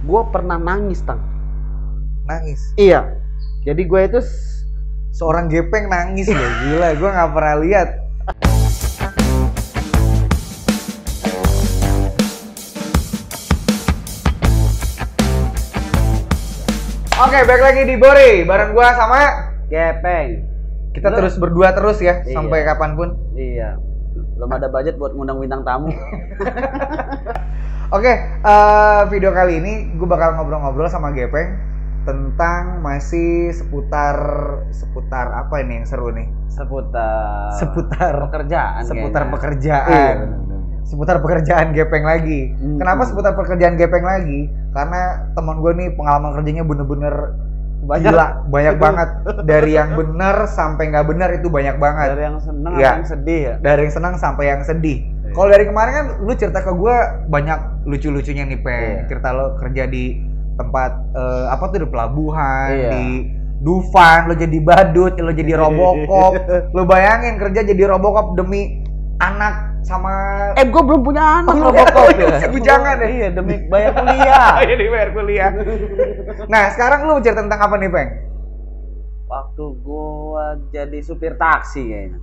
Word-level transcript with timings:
gue 0.00 0.22
pernah 0.32 0.56
nangis 0.56 1.04
tang 1.04 1.20
Nangis. 2.24 2.60
iya 2.76 3.04
jadi 3.62 3.82
gue 3.82 4.00
itu 4.06 4.20
Seorang 5.10 5.50
gepeng 5.50 5.90
nangis 5.90 6.30
loh, 6.30 6.38
gila. 6.64 6.94
Gue 6.96 7.10
nggak 7.10 7.30
pernah 7.34 7.56
lihat. 7.60 7.88
Oke, 17.20 17.38
balik 17.44 17.62
lagi 17.62 17.82
di 17.84 17.96
Bori. 18.00 18.48
Bareng 18.48 18.72
gua 18.72 18.96
sama 18.96 19.20
gepeng 19.68 20.50
kita 20.90 21.14
terus 21.14 21.38
berdua 21.38 21.70
terus 21.70 22.02
ya 22.02 22.18
Iya. 22.26 22.34
sampai 22.34 22.66
kapan 22.66 22.98
pun. 22.98 23.08
iya 23.38 23.78
belum 24.34 24.50
ada 24.50 24.66
budget 24.66 24.98
buat 24.98 25.14
ngundang 25.14 25.38
bintang 25.38 25.62
tamu 25.62 25.94
Oke, 27.90 28.12
eh, 28.22 29.02
video 29.10 29.34
kali 29.34 29.58
ini 29.58 29.72
gue 29.98 30.06
bakal 30.06 30.38
ngobrol-ngobrol 30.38 30.86
sama 30.86 31.10
Gepeng 31.10 31.58
tentang 32.00 32.78
masih 32.80 33.50
seputar 33.50 34.14
seputar 34.70 35.26
apa 35.36 35.58
ini 35.58 35.82
yang 35.82 35.86
seru 35.86 36.14
nih? 36.14 36.30
seputar 36.46 37.50
Seputar 37.58 38.14
pekerjaan 38.26 38.82
seputar 38.86 39.22
kayaknya. 39.26 39.34
pekerjaan. 39.34 40.14
Iya. 40.22 40.38
Seputar 40.80 41.16
pekerjaan 41.18 41.66
Gepeng 41.70 42.06
lagi. 42.06 42.54
Hmm. 42.54 42.78
Kenapa 42.78 43.02
seputar 43.04 43.34
pekerjaan 43.34 43.74
Gepeng 43.74 44.02
lagi? 44.02 44.46
Karena 44.70 45.00
teman 45.34 45.58
gue 45.58 45.72
nih 45.74 45.88
pengalaman 45.92 46.30
kerjanya 46.32 46.62
bener-bener 46.62 47.14
banyak 47.80 48.06
gila, 48.06 48.26
banyak 48.46 48.74
banget. 48.78 49.08
Dari 49.42 49.72
yang 49.72 49.98
bener 49.98 50.46
sampai 50.46 50.94
nggak 50.94 51.06
bener 51.06 51.28
itu 51.34 51.50
banyak 51.50 51.74
banget. 51.76 52.14
dari 52.14 52.22
yang 52.22 52.38
seneng 52.38 52.72
Iya. 52.76 52.86
ada 52.86 52.96
yang 52.96 53.08
sedih 53.08 53.40
ya 53.40 53.54
Dari 53.58 53.80
yang 53.82 53.92
senang 53.92 54.14
sampai 54.14 54.44
yang 54.46 54.62
sedih. 54.62 54.98
Iya. 55.30 55.32
Kalau 55.32 55.48
dari 55.48 55.64
kemarin 55.64 55.92
kan 55.92 56.06
lu 56.20 56.32
cerita 56.34 56.58
ke 56.58 56.72
gue 56.72 56.96
banyak 57.26 57.58
lucu-lucunya 57.84 58.44
nih 58.44 58.58
Peng. 58.58 58.82
Iya. 58.96 59.06
Cerita 59.06 59.28
lo 59.30 59.54
kerja 59.54 59.86
di 59.86 60.18
tempat 60.54 60.90
eh, 61.14 61.44
apa 61.48 61.64
tuh 61.66 61.78
di 61.78 61.88
pelabuhan, 61.88 62.68
Iya. 62.68 62.90
di 62.90 63.04
Dufan, 63.60 64.24
lo 64.24 64.34
jadi 64.34 64.58
badut, 64.58 65.14
lo 65.16 65.30
jadi 65.30 65.52
Robocop. 65.54 66.32
lo 66.76 66.82
bayangin 66.82 67.36
kerja 67.36 67.60
jadi 67.62 67.82
Robocop 67.88 68.34
demi 68.34 68.82
anak 69.16 69.68
sama 69.80 70.12
eh 70.54 70.64
gue 70.64 70.80
belum 70.80 71.00
punya 71.00 71.40
anak 71.40 71.52
Oh, 71.54 71.68
Robocop 71.68 72.08
iya, 72.14 72.36
ya 72.36 72.48
gue 72.52 72.62
jangan 72.62 72.96
ya. 72.98 73.08
iya 73.10 73.28
demi 73.30 73.54
bayar 73.66 73.92
kuliah 73.94 74.52
Jadi 74.70 74.84
bayar 74.86 75.10
kuliah. 75.10 75.50
nah, 76.46 76.68
sekarang 76.68 77.04
lu 77.04 77.20
cerita 77.20 77.40
tentang 77.40 77.60
apa 77.60 77.76
nih, 77.76 77.88
Peng? 77.88 78.10
waktu 79.24 79.64
gua 79.80 80.58
jadi 80.68 80.98
supir 81.00 81.36
taksi 81.36 81.86
kayaknya 81.86 82.18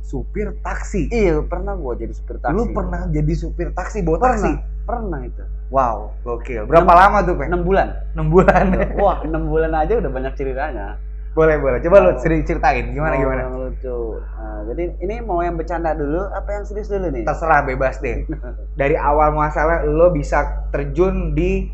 Supir 0.00 0.56
taksi. 0.58 1.08
iya 1.08 1.38
pernah 1.40 1.74
gua 1.74 1.92
jadi 1.92 2.10
supir 2.10 2.38
taksi 2.38 2.54
Lu 2.54 2.70
pernah 2.70 3.04
jadi 3.06 3.32
supir 3.32 3.68
taksi 3.70 4.00
bawa 4.00 4.16
pernah 4.18 4.34
taksi? 4.34 4.52
pernah 4.82 5.20
itu 5.22 5.44
Wow, 5.68 6.16
gokil. 6.22 6.64
Berapa 6.64 6.80
Enam- 6.86 6.96
lama 6.96 7.18
tuh, 7.22 7.34
Peng? 7.36 7.48
enam 7.48 7.60
bulan 7.60 7.88
6 8.14 8.24
bulan. 8.26 8.64
wah 8.98 9.20
enam 9.20 9.42
bulan 9.46 9.72
aja 9.74 9.92
udah 9.94 10.08
banyak 10.08 10.32
ceritanya 10.34 10.96
boleh, 11.30 11.54
boleh. 11.56 11.78
Coba 11.78 11.96
lu 12.00 12.10
Oh. 12.10 12.18
seri- 12.18 12.42
ceritain 12.42 12.88
gimana 12.88 13.14
Mau 13.14 13.22
gimana. 13.22 13.42
lucu 13.52 13.98
Nah, 14.16 14.64
jadi 14.66 14.96
ini 14.98 15.20
mau 15.20 15.38
yang 15.38 15.54
bercanda 15.54 15.92
dulu 15.92 16.24
apa 16.26 16.50
yang 16.50 16.64
serius 16.64 16.88
dulu 16.88 17.06
nih 17.06 17.22
Terserah 17.22 17.62
bebas 17.62 18.00
deh. 18.00 18.26
Dari 18.74 18.96
awal 18.96 19.30
masalah 19.30 19.84
lo 19.84 20.10
bisa 20.10 20.42
terjun 20.68 21.30
di 21.32 21.68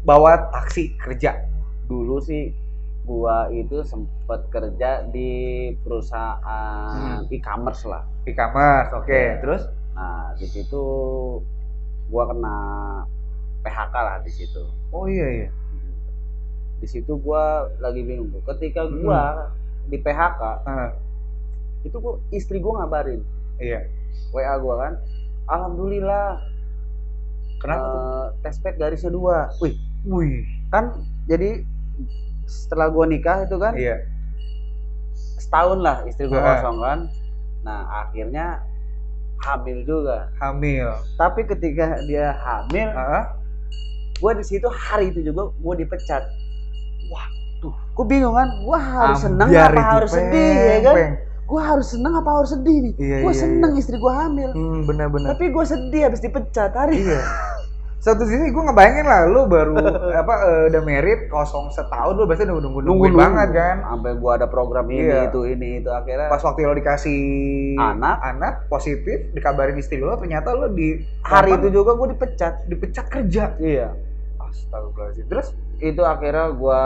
bawa 0.00 0.50
taksi 0.50 0.94
kerja. 0.96 1.48
dulu 1.82 2.16
sih 2.18 2.54
gua 3.02 3.50
itu 3.50 3.82
sempet 3.82 4.46
kerja 4.48 5.04
di 5.06 5.30
perusahaan 5.82 7.18
Hmm. 7.18 7.26
e-commerce 7.28 7.82
lah 7.84 8.06
E-commerce, 8.22 8.90
oke. 8.94 9.10
Iya. 9.10 9.40
Terus 9.40 9.62
nah 9.92 10.32
di 10.34 10.46
situ 10.46 10.82
gua 12.08 12.24
kena 12.26 12.56
PHK 13.60 13.94
lah 13.94 14.16
di 14.20 14.30
situ 14.30 14.62
Oh 14.88 15.04
iya 15.04 15.28
iya. 15.28 15.48
di 16.78 16.86
situ 16.86 17.14
gua 17.16 17.42
lagi 17.78 18.00
bingung 18.00 18.30
ketika 18.44 18.82
gua 18.86 19.50
di 19.84 19.96
PHK 19.96 20.42
Ah, 20.62 20.90
itu 21.82 21.94
gua 21.96 22.18
istri 22.28 22.58
gua 22.58 22.80
ngabarin 22.80 23.22
iya. 23.56 23.82
WA 24.30 24.54
gua 24.56 24.74
kan 24.80 24.92
alhamdulillah 25.48 26.38
Kenapa 27.58 27.78
tuh? 27.80 27.94
eh, 27.94 28.26
tespek 28.42 28.74
garisnya 28.76 29.10
dua 29.10 29.50
wih 29.58 29.74
Wih. 30.02 30.42
kan 30.68 30.90
jadi 31.24 31.62
setelah 32.44 32.86
gua 32.86 33.04
nikah 33.04 33.42
itu 33.42 33.56
kan 33.56 33.72
Iya. 33.72 33.96
setahun 35.38 35.78
lah 35.78 36.02
istri 36.04 36.26
gua 36.26 36.38
Ah. 36.38 36.46
kosong 36.56 36.78
kan 36.78 36.98
nah 37.62 37.80
akhirnya 38.02 38.58
hamil 39.40 39.82
juga 39.82 40.30
Hamil. 40.36 40.88
tapi 41.14 41.42
ketika 41.44 41.98
dia 42.02 42.34
hamil 42.36 42.88
Ah, 42.90 43.34
gua 44.16 44.32
di 44.32 44.42
situ 44.42 44.66
hari 44.66 45.10
itu 45.10 45.22
juga 45.22 45.50
gua 45.56 45.74
dipecat 45.74 46.22
wah 47.08 47.26
tuh 47.58 47.74
gua 47.92 48.04
bingung 48.04 48.32
kan 48.32 48.48
gua 48.62 48.78
harus 48.78 49.18
seneng 49.20 49.48
apa 49.48 49.72
itu, 49.72 49.82
harus 49.84 50.10
Peng, 50.10 50.20
sedih 50.24 50.52
ya 50.54 50.76
kan 50.80 50.94
Peng. 50.94 51.12
gua 51.44 51.60
harus 51.64 51.86
seneng 51.88 52.12
apa 52.14 52.30
harus 52.32 52.50
sedih 52.50 52.76
nih 52.80 52.94
Iya, 52.96 53.16
gua 53.20 53.30
iya, 53.30 53.40
seneng 53.40 53.72
istri 53.76 53.96
gua 53.96 54.14
hamil 54.20 54.50
Hmm, 54.52 54.80
benar-benar. 54.84 55.28
tapi 55.32 55.44
gua 55.48 55.64
sedih 55.64 56.02
habis 56.02 56.18
dipecat 56.18 56.70
hari 56.72 56.98
Iya. 56.98 57.20
Satu 58.02 58.26
sisi 58.26 58.50
gue 58.50 58.58
ngebayangin 58.60 59.06
lah, 59.06 59.30
lu 59.30 59.46
baru 59.46 59.78
apa 60.20 60.34
eh, 60.42 60.62
udah 60.68 60.82
merit 60.82 61.30
kosong 61.30 61.70
setahun 61.70 62.12
lu 62.12 62.26
biasanya 62.26 62.50
udah 62.50 62.58
nunggu 62.60 62.80
nungguin 62.82 63.14
banget 63.14 63.48
kan. 63.52 63.76
sampai 63.86 64.18
gua 64.18 64.34
ada 64.34 64.46
program 64.46 64.90
ini 64.90 65.06
Iya. 65.06 65.30
itu 65.30 65.40
ini 65.46 65.78
itu 65.78 65.86
akhirnya 65.88 66.26
Pas 66.26 66.42
waktu 66.42 66.66
lo 66.66 66.74
dikasih 66.74 67.22
Anak. 67.78 68.16
anak 68.20 68.54
positif, 68.66 69.30
dikabarin 69.30 69.78
istri 69.78 69.96
lo 69.96 70.18
ternyata 70.18 70.50
lo 70.50 70.66
di 70.68 70.98
hari 71.22 71.54
itu 71.54 71.70
juga 71.72 71.94
gua 71.94 72.10
dipecat 72.10 72.66
dipecat 72.66 73.06
kerja. 73.06 73.54
iya 73.56 73.94
Astagfirullahaladzim. 74.36 75.26
Terus? 75.28 75.54
itu 75.80 75.98
akhirnya 76.00 76.50
gua 76.52 76.82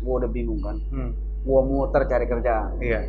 gua 0.00 0.14
udah 0.18 0.30
bingung 0.30 0.56
kan 0.58 0.76
Hmm, 0.88 1.12
gua 1.42 1.60
muter 1.62 2.04
cari 2.04 2.24
kerjaan 2.24 2.76
iya. 2.78 3.08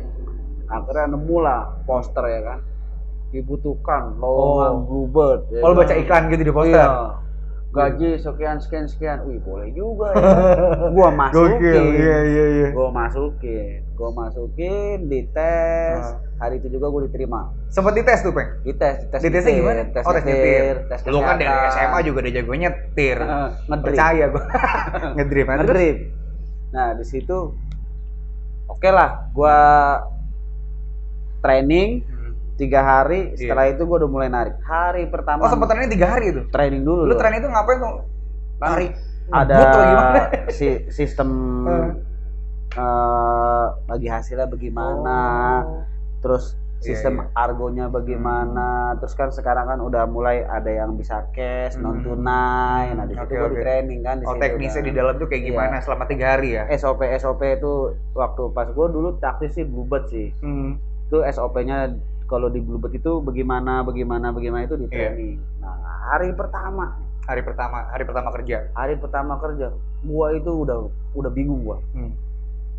akhirnya 0.66 1.08
nemu 1.10 1.36
lah 1.38 1.76
poster 1.82 2.24
ya 2.24 2.40
kan 2.42 2.58
dibutuhkan 3.30 4.16
Oh. 4.16 4.24
lowongan 4.24 4.74
bluebird 4.82 5.40
ya 5.50 5.60
Oh, 5.60 5.68
lo 5.68 5.74
baca 5.74 5.92
iklan 5.92 6.28
gitu 6.28 6.40
di 6.42 6.52
poster. 6.52 6.76
Iya. 6.78 7.20
Gaji 7.74 8.08
sekian 8.16 8.56
sekian 8.56 8.86
sekian 8.86 9.18
wih 9.26 9.42
boleh 9.42 9.66
juga 9.74 10.14
ya 10.14 10.30
gua 10.96 11.10
masukin 11.10 11.58
Gokil. 11.58 11.84
Iya, 11.98 12.18
iya, 12.22 12.44
iya. 12.54 12.68
gua 12.70 12.88
masukin 12.88 13.82
gua 13.94 14.10
masukin 14.14 15.10
dites 15.10 15.98
Ah. 15.98 16.18
hari 16.38 16.58
itu 16.58 16.70
juga 16.70 16.86
gua 16.88 17.02
diterima 17.02 17.50
Sempet 17.68 17.98
dites 17.98 18.22
tuh, 18.22 18.30
Peng? 18.30 18.46
dites 18.62 19.02
dites 19.02 19.18
Ditesnya 19.18 19.50
nyetir, 19.50 19.58
gimana? 19.58 19.82
tes 19.90 20.04
oh, 20.06 20.12
tes 20.14 20.22
nyetir, 20.22 20.74
tes 20.86 21.00
Lu 21.10 21.18
kan 21.18 21.34
dari. 21.34 21.50
SMA 21.68 21.98
juga 22.06 22.18
udah 22.22 22.32
jago 22.32 22.52
nyetir. 22.54 23.18
Ngedrip 23.66 23.82
Percaya 23.82 24.24
gue. 24.30 24.42
Ngedrip. 25.18 25.46
Nah, 25.46 25.56
ngedrip 25.58 25.96
nah 26.70 26.88
di 26.90 27.02
situ 27.02 27.38
oke 28.66 28.88
lah 28.88 29.26
gua 29.30 29.58
training. 31.40 32.13
Tiga 32.54 32.80
hari 32.80 33.34
setelah 33.34 33.66
itu 33.66 33.82
gua 33.82 33.98
udah 33.98 34.10
mulai 34.10 34.28
narik 34.28 34.54
hari 34.62 35.06
pertama 35.06 35.42
Oh, 35.42 35.50
sempet 35.50 35.66
training 35.68 35.90
tiga 35.90 36.06
hari 36.08 36.30
itu? 36.30 36.42
training 36.48 36.82
dulu 36.82 37.02
Lu 37.04 37.14
training 37.14 37.38
itu 37.38 37.48
ngapain 37.48 37.78
tuh? 37.78 37.94
Kan 38.54 38.68
Tarik. 38.70 38.90
ada 39.26 39.56
si 40.56 40.66
sistem 40.88 41.28
Eh. 41.66 41.88
eh, 42.74 43.64
bagi 43.84 44.06
hasilnya 44.06 44.46
bagaimana 44.46 45.18
Oh. 45.60 45.82
terus 46.20 46.54
Iya, 46.76 46.92
sistem 46.92 47.14
iya. 47.16 47.32
argonya 47.34 47.86
bagaimana 47.88 48.68
terus 48.94 49.14
kan 49.14 49.32
sekarang 49.32 49.64
kan 49.64 49.80
udah 49.80 50.04
mulai 50.04 50.44
ada 50.44 50.68
yang 50.68 50.94
bisa 50.94 51.24
cash 51.30 51.74
Hmm. 51.74 51.82
non 51.82 51.96
tunai 52.02 52.92
nah 52.92 53.02
di 53.02 53.16
situ 53.16 53.32
oke. 53.34 53.50
di 53.50 53.58
training 53.58 54.00
kan 54.02 54.20
di 54.20 54.26
Oh, 54.26 54.36
teknisnya 54.36 54.78
kan. 54.78 54.86
di 54.86 54.92
dalam 54.92 55.14
tuh 55.16 55.24
kayak 55.24 55.42
Iya. 55.42 55.48
gimana 55.50 55.76
selama 55.80 56.04
tiga 56.04 56.26
hari 56.30 56.48
ya? 56.52 56.68
SOP 56.70 57.00
SOP 57.16 57.40
itu 57.42 57.72
waktu 58.12 58.42
pas 58.50 58.68
gua 58.68 58.86
dulu 58.86 59.16
taksi 59.16 59.48
sih 59.50 59.64
bluebird 59.64 60.04
sih 60.06 60.28
Hmm. 60.38 60.76
itu 61.04 61.24
SOP-nya 61.24 61.88
kalau 62.24 62.48
di 62.48 62.58
bluebird 62.58 62.94
itu 62.94 63.20
bagaimana 63.20 63.80
bagaimana 63.80 64.30
bagaimana 64.30 64.64
itu 64.64 64.76
di 64.76 64.86
Iya. 64.86 65.12
training 65.12 65.36
nah 65.58 65.76
hari 66.06 66.32
pertama 66.32 67.00
Hari 67.24 67.40
pertama, 67.40 67.88
hari 67.88 68.04
pertama 68.04 68.28
kerja. 68.30 68.68
hari 68.72 68.94
pertama 68.94 69.32
kerja 69.38 69.72
gua 70.02 70.28
itu 70.30 70.50
udah 70.58 70.76
udah 71.14 71.30
bingung 71.30 71.62
gua 71.62 71.80
Hmm. 71.90 72.12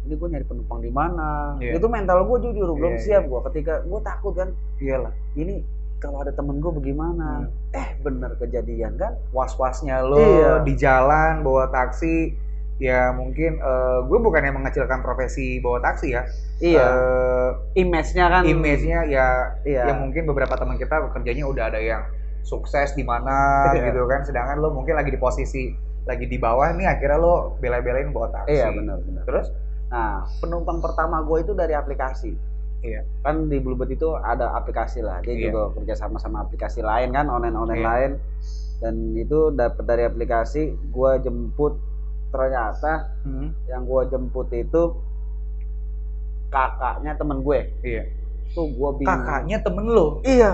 ini 0.01 0.13
gue 0.13 0.27
nyari 0.29 0.45
penumpang 0.45 0.79
di 0.79 0.91
mana 0.91 1.57
Iya. 1.57 1.75
itu 1.75 1.87
mental 1.87 2.21
gue 2.23 2.37
jujur 2.43 2.69
belum 2.71 2.93
Iya, 2.93 3.01
siap 3.01 3.21
iya. 3.21 3.29
gue 3.31 3.39
ketika 3.49 3.73
gue 3.81 3.99
takut 3.99 4.33
kan 4.35 4.49
Iyalah. 4.77 5.09
ini 5.33 5.65
kalau 5.97 6.21
ada 6.21 6.29
temen 6.29 6.57
gue 6.57 6.69
bagaimana 6.69 7.49
eh 7.71 7.97
bener 7.99 8.37
kejadian 8.37 8.93
kan 8.95 9.17
Was-wasnya 9.31 10.03
lo 10.03 10.13
Iya. 10.15 10.51
di 10.61 10.73
jalan 10.75 11.41
bawa 11.41 11.65
taksi 11.67 12.37
ya 12.77 13.09
mungkin 13.09 13.55
gue 14.03 14.19
bukan 14.19 14.41
yang 14.41 14.55
mengecilkan 14.55 14.99
profesi 14.99 15.57
bawa 15.57 15.79
taksi 15.79 16.11
ya. 16.11 16.27
iya 16.57 16.83
Eh, 16.85 17.49
image-nya 17.79 18.25
kan 18.27 18.43
image-nya 18.43 19.07
ya 19.07 19.27
iya 19.63 19.83
ya 19.87 19.93
mungkin 19.93 20.23
beberapa 20.25 20.55
teman 20.55 20.75
kita 20.75 21.07
kerjanya 21.09 21.43
udah 21.45 21.71
ada 21.71 21.79
yang 21.79 22.03
sukses 22.41 22.91
di 22.93 23.01
mana 23.01 23.71
Iya. 23.71 23.89
gitu 23.89 24.03
kan 24.05 24.21
sedangkan 24.21 24.59
lo 24.59 24.69
mungkin 24.69 24.93
lagi 24.93 25.07
di 25.07 25.17
posisi 25.17 25.71
lagi 26.03 26.25
di 26.25 26.35
bawah 26.35 26.69
nih 26.71 26.85
akhirnya 26.85 27.15
lo 27.15 27.55
bela-belain 27.57 28.11
bawa 28.11 28.29
taksi 28.29 28.53
iya 28.53 28.69
benar 28.69 28.99
benar 29.01 29.23
terus 29.23 29.47
nah 29.87 30.27
penumpang 30.37 30.77
pertama 30.77 31.21
gue 31.21 31.41
itu 31.41 31.53
dari 31.53 31.73
aplikasi 31.73 32.35
Iya. 32.81 33.01
kan 33.19 33.49
di 33.49 33.57
Bluebird 33.57 33.89
itu 33.89 34.13
ada 34.13 34.53
aplikasi 34.53 34.99
lah 34.99 35.17
dia 35.19 35.33
Iya. 35.33 35.49
juga 35.49 35.73
kerja 35.73 35.95
sama 35.97 36.19
sama 36.19 36.43
aplikasi 36.43 36.83
lain 36.83 37.09
kan 37.09 37.25
online 37.25 37.55
online 37.55 37.81
Iya. 37.81 37.87
lain 37.87 38.11
dan 38.77 38.95
itu 39.15 39.49
dapat 39.49 39.83
dari 39.83 40.03
aplikasi 40.03 40.61
gua 40.91 41.17
jemput 41.17 41.79
ternyata 42.37 42.93
Hmm. 43.21 43.49
yang 43.65 43.81
gua 43.83 44.03
jemput 44.05 44.47
itu 44.49 44.83
kakaknya 46.47 47.11
temen 47.15 47.41
gue 47.41 47.59
Iya. 47.81 48.03
tuh 48.51 48.67
gua 48.73 48.89
bingung 48.93 49.11
Kakaknya 49.13 49.57
temen 49.59 49.85
lo. 49.87 50.07
iya 50.21 50.51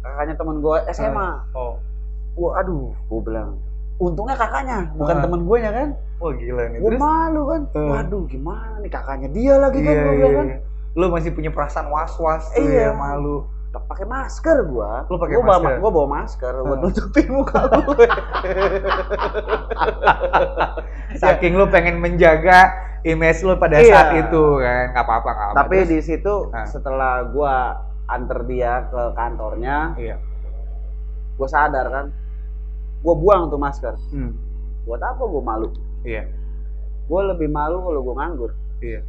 kakaknya 0.00 0.34
temen 0.34 0.56
gue 0.60 0.76
SMA 0.90 1.30
Oh. 1.52 1.74
gua 2.34 2.60
aduh 2.60 2.92
gua 3.04 3.20
bilang 3.22 3.50
untungnya 3.96 4.36
kakaknya 4.36 4.90
bukan 4.92 5.16
Ah. 5.16 5.22
temen 5.22 5.40
gue 5.42 5.58
ya 5.58 5.72
kan 5.72 5.88
Wah 6.16 6.30
gila 6.32 6.62
nih. 6.68 6.78
gue 6.78 6.90
Terus? 6.90 7.00
malu 7.00 7.42
kan 7.44 7.62
Eh. 7.72 7.88
waduh 7.88 8.22
gimana 8.26 8.74
nih 8.78 8.90
kakaknya 8.92 9.28
dia 9.30 9.54
lagi 9.56 9.78
kan 9.80 9.88
Iya, 9.88 10.02
gua 10.02 10.12
iya, 10.12 10.18
bilang 10.20 10.34
kan 10.36 10.48
iya. 10.48 10.58
Lo 10.94 11.10
masih 11.10 11.30
punya 11.30 11.50
perasaan 11.50 11.90
was-was 11.90 12.44
tuh 12.50 12.62
Iya. 12.62 12.86
ya, 12.86 12.90
malu. 12.92 13.42
Pakai 13.80 14.04
masker 14.04 14.56
gua 14.64 15.02
Lu 15.04 15.16
pakai 15.16 15.34
gua 15.34 15.44
bawa, 15.44 15.58
masker? 15.58 15.74
gua 15.78 15.90
bawa 15.90 16.08
masker 16.12 16.52
buat 16.60 16.70
Ah. 16.70 16.80
nutupin 16.80 17.26
muka 17.28 17.58
gue 17.66 18.06
Saking 21.16 21.54
lo 21.54 21.66
pengen 21.68 21.98
menjaga 21.98 22.70
image 23.02 23.40
lo 23.40 23.54
pada 23.54 23.76
Iya. 23.76 23.90
saat 23.90 24.08
itu 24.18 24.42
kan. 24.58 24.84
Nggak 24.90 25.04
apa-apa, 25.04 25.28
nggak 25.28 25.46
apa. 25.46 25.56
tapi 25.56 25.76
Terus? 25.78 25.88
di 25.88 25.98
situ 26.02 26.34
Ah. 26.50 26.64
setelah 26.64 27.12
gua 27.26 27.54
antar 28.06 28.44
dia 28.44 28.84
ke 28.86 29.02
kantornya 29.12 29.76
Iya. 29.96 30.16
gua 31.34 31.48
sadar 31.48 31.86
kan 31.88 32.06
gua 33.00 33.14
buang 33.14 33.42
tuh 33.48 33.56
masker 33.56 33.94
Hmm. 34.10 34.32
buat 34.84 35.00
apa 35.00 35.22
gua 35.22 35.42
malu 35.42 35.68
Iya. 36.02 36.24
gua 37.04 37.30
lebih 37.30 37.48
malu 37.48 37.80
kalau 37.80 38.00
gua 38.02 38.14
nganggur 38.18 38.50
Iya. 38.78 39.00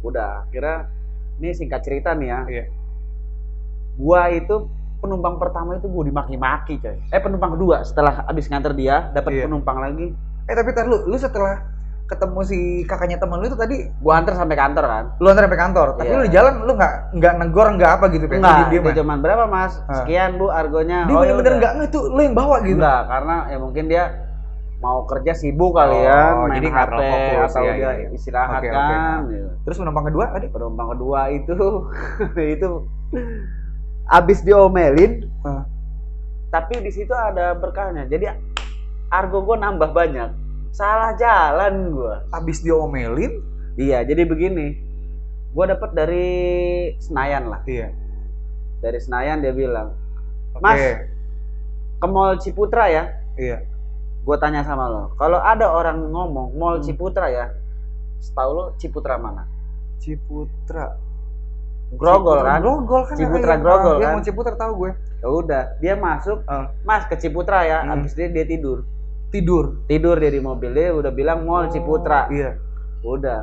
udah 0.00 0.42
akhirnya 0.42 0.86
ini 1.36 1.50
singkat 1.50 1.80
cerita 1.80 2.12
nih 2.12 2.28
ya 2.28 2.40
Iya. 2.46 2.64
Gua 3.94 4.28
itu 4.28 4.68
penumpang 4.98 5.36
pertama 5.36 5.74
itu 5.74 5.86
gua 5.86 6.04
dimaki-maki 6.04 6.78
coy 6.78 6.96
eh 7.02 7.18
penumpang 7.18 7.52
kedua 7.52 7.82
setelah 7.82 8.24
abis 8.24 8.46
nganter 8.46 8.72
dia 8.72 9.10
dapat 9.10 9.30
Iya. 9.32 9.44
penumpang 9.44 9.78
lagi 9.78 10.08
Eh 10.42 10.54
tapi 10.54 10.70
tar 10.70 10.84
lu, 10.84 11.06
lu 11.06 11.14
setelah 11.14 11.62
ketemu 12.04 12.40
si 12.42 12.58
kakaknya 12.82 13.16
temen 13.16 13.36
lu 13.36 13.46
itu 13.46 13.54
tadi 13.54 13.88
gua 13.96 14.18
antar 14.18 14.34
sampai 14.34 14.52
kantor 14.54 14.84
kan 14.84 15.04
lu 15.16 15.26
antar 15.26 15.46
sampai 15.46 15.60
kantor, 15.60 15.86
tapi 15.96 16.06
Iya. 16.06 16.14
lu 16.14 16.22
di 16.22 16.30
jalan 16.30 16.54
lu 16.60 16.72
nggak 16.72 16.94
nggak 17.14 17.34
negor 17.38 17.66
nggak 17.72 17.90
apa 17.94 18.04
gitu 18.10 18.24
pengen 18.26 18.42
enggak 18.42 18.68
diem 18.68 18.82
dia 18.84 18.94
cuman 18.98 19.18
berapa 19.18 19.44
mas 19.46 19.72
Ah. 19.82 20.02
sekian 20.02 20.34
bu 20.34 20.46
argonya 20.48 21.06
Dia 21.06 21.14
Oh, 21.14 21.20
bener-bener 21.20 21.46
yaudah. 21.48 21.60
nggak 21.62 21.72
nge 21.74 21.86
tuh 21.88 22.02
lu 22.08 22.20
yang 22.20 22.34
bawa 22.34 22.56
gitu. 22.60 22.76
enggak 22.76 23.00
karena 23.06 23.36
ya 23.46 23.58
mungkin 23.58 23.84
dia 23.86 24.04
mau 24.78 24.98
kerja 25.06 25.32
sibuk 25.32 25.72
kali 25.72 25.94
Oh, 25.94 26.02
ya 26.02 26.20
main 26.42 26.52
jadi 26.52 26.66
nggak 26.68 26.84
HP 26.84 26.98
fokus, 26.98 27.48
atau 27.48 27.62
iya, 27.62 27.72
dia 27.72 27.90
iya. 27.94 28.08
istirahat 28.12 28.60
oke. 28.60 28.68
kan 28.68 29.18
gitu. 29.24 29.48
Terus 29.62 29.76
penumpang 29.78 30.04
kedua 30.04 30.24
tadi? 30.28 30.46
penumpang 30.48 30.88
kedua 30.90 31.20
itu 31.30 31.56
itu 32.58 32.68
abis 34.06 34.42
diomelin 34.42 35.28
Ah. 35.42 35.66
tapi 36.50 36.78
di 36.78 36.90
situ 36.90 37.10
ada 37.10 37.54
berkahnya 37.54 38.06
jadi 38.06 38.38
argo 39.08 39.42
gue 39.42 39.56
nambah 39.56 39.90
banyak 39.90 40.30
salah 40.70 41.12
jalan 41.14 41.92
gue 41.92 42.14
Abis 42.30 42.60
diomelin? 42.60 43.42
iya 43.74 44.00
jadi 44.02 44.24
begini 44.24 44.78
gue 45.52 45.64
dapat 45.66 45.90
dari 45.92 46.28
Senayan 46.96 47.48
lah 47.48 47.60
Iya. 47.64 47.92
dari 48.80 48.98
Senayan 48.98 49.40
dia 49.40 49.52
bilang. 49.52 49.92
Mas. 50.58 50.80
ke 51.98 52.06
Mall 52.06 52.36
Ciputra 52.36 52.88
ya 52.88 53.04
Iya. 53.34 53.62
gue 54.22 54.36
tanya 54.38 54.62
sama 54.62 54.86
lo 54.86 55.12
kalau 55.16 55.38
ada 55.38 55.66
orang 55.66 56.08
ngomong 56.08 56.54
Mall 56.54 56.78
Hmm. 56.80 56.84
Ciputra 56.84 57.26
ya 57.26 57.46
setahu 58.18 58.50
lo 58.50 58.64
Ciputra 58.76 59.16
mana 59.16 59.44
Ciputra. 59.98 60.98
Grogol 61.92 62.38
kan 62.40 62.58
Grogol 62.60 63.02
kan. 63.04 63.16
Ciputra 63.16 63.52
iya. 63.52 63.60
Grogol 63.60 63.96
kan? 63.98 64.12
mau 64.12 64.22
Ciputra 64.22 64.54
tahu 64.54 64.72
gue. 64.78 64.90
ya 65.18 65.28
udah 65.28 65.62
dia 65.78 65.94
masuk 65.94 66.38
Ah. 66.44 66.72
Mas 66.82 67.04
ke 67.06 67.14
Ciputra 67.14 67.62
ya 67.62 67.78
Hmm. 67.80 67.90
habis 67.94 68.12
dia 68.12 68.26
dia 68.26 68.42
tidur 68.42 68.82
Tidur. 69.28 69.86
tidur 69.86 70.16
dia 70.16 70.28
di 70.28 70.40
mobil 70.40 70.70
dia 70.70 70.90
udah 70.90 71.08
bilang 71.08 71.44
Mall 71.44 71.68
Ciputra 71.68 72.26
Iya. 72.26 72.56
udah 73.02 73.40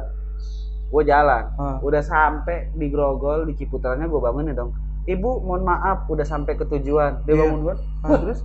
gue 0.86 1.04
jalan 1.04 1.44
Ah. 1.56 1.78
udah 1.80 2.02
sampai 2.02 2.74
di 2.74 2.88
Grogol 2.88 3.46
di 3.46 3.54
Ciputranya 3.56 4.06
gue 4.06 4.18
bangunin 4.18 4.54
dong 4.54 4.74
ibu 5.06 5.40
mohon 5.40 5.64
maaf 5.64 6.06
udah 6.06 6.24
sampai 6.24 6.54
ke 6.54 6.66
tujuan 6.68 7.22
dia 7.24 7.34
Iya. 7.34 7.42
bangun 7.44 7.60
gue 7.64 7.76
Ah, 8.02 8.10
terus? 8.18 8.40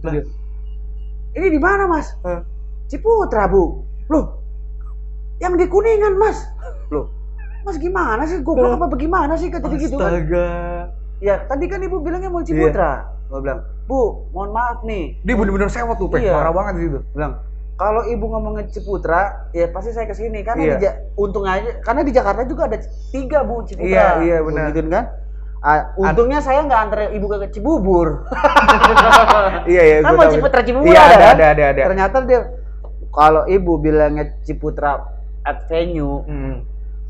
Dia, 0.00 0.22
ini 1.34 1.46
di 1.48 1.58
mana 1.58 1.86
mas 1.86 2.12
Ah. 2.20 2.42
Ciputra 2.86 3.46
bu 3.46 3.86
loh 4.06 4.42
yang 5.38 5.54
di 5.54 5.64
kuningan 5.64 6.14
mas 6.14 6.44
loh 6.88 7.08
mas 7.62 7.76
gimana 7.76 8.22
sih 8.24 8.40
goblok 8.40 8.74
apa 8.74 8.86
bagaimana 8.88 9.34
sih 9.34 9.48
kata 9.48 9.68
gitu 9.74 9.94
kan 9.94 10.10
Astaga. 10.10 10.48
ya 11.18 11.44
tadi 11.44 11.64
kan 11.66 11.78
ibu 11.78 11.98
bilangnya 11.98 12.28
mau 12.28 12.40
Ciputra 12.40 13.04
gue 13.26 13.38
bilang 13.38 13.60
bu 13.84 14.26
mohon 14.30 14.50
maaf 14.50 14.80
nih 14.82 15.18
Dia 15.20 15.34
bener-bener 15.34 15.66
sewot 15.66 15.94
tuh, 15.96 16.06
Pek. 16.06 16.18
Iya. 16.20 16.32
Parah 16.32 16.50
banget 16.50 16.72
di 16.72 16.82
situ. 16.84 16.98
bilang 17.12 17.32
kalau 17.74 18.02
ibu 18.04 18.24
ngomongin 18.26 18.66
Ciputra 18.66 19.20
ya 19.50 19.68
pasti 19.68 19.90
saya 19.90 20.04
ke 20.04 20.12
sini 20.12 20.40
karena 20.40 20.62
Iya. 20.62 20.76
di 20.76 20.86
untung 21.16 21.44
aja 21.44 21.80
karena 21.80 22.00
di 22.00 22.10
Jakarta 22.10 22.42
juga 22.44 22.66
ada 22.66 22.78
tiga 23.08 23.42
bu 23.42 23.62
Ciputra 23.62 23.86
Iya, 23.86 24.06
iya, 24.20 24.36
benar. 24.40 24.70
gitu 24.70 24.88
kan 24.88 25.06
Ah, 25.60 25.92
untungnya 25.94 26.40
saya 26.40 26.64
nggak 26.64 26.80
antar 26.80 27.12
ibu 27.12 27.28
ke 27.28 27.52
Cibubur 27.52 28.24
Iya, 29.70 29.82
iya. 29.82 29.96
kan 30.00 30.14
gua 30.14 30.24
mau. 30.24 30.32
Ciputra 30.32 30.60
Cibubur 30.62 30.88
Iya, 30.88 30.96
ada, 30.98 31.12
ada, 31.12 31.20
kan? 31.20 31.34
ada, 31.34 31.46
ada, 31.46 31.64
ada. 31.68 31.82
ternyata 31.84 32.16
dia 32.24 32.40
kalau 33.10 33.42
ibu 33.44 33.72
bilangnya 33.76 34.24
Ciputra 34.40 35.04
Avenue 35.42 36.24
Hmm. 36.24 36.56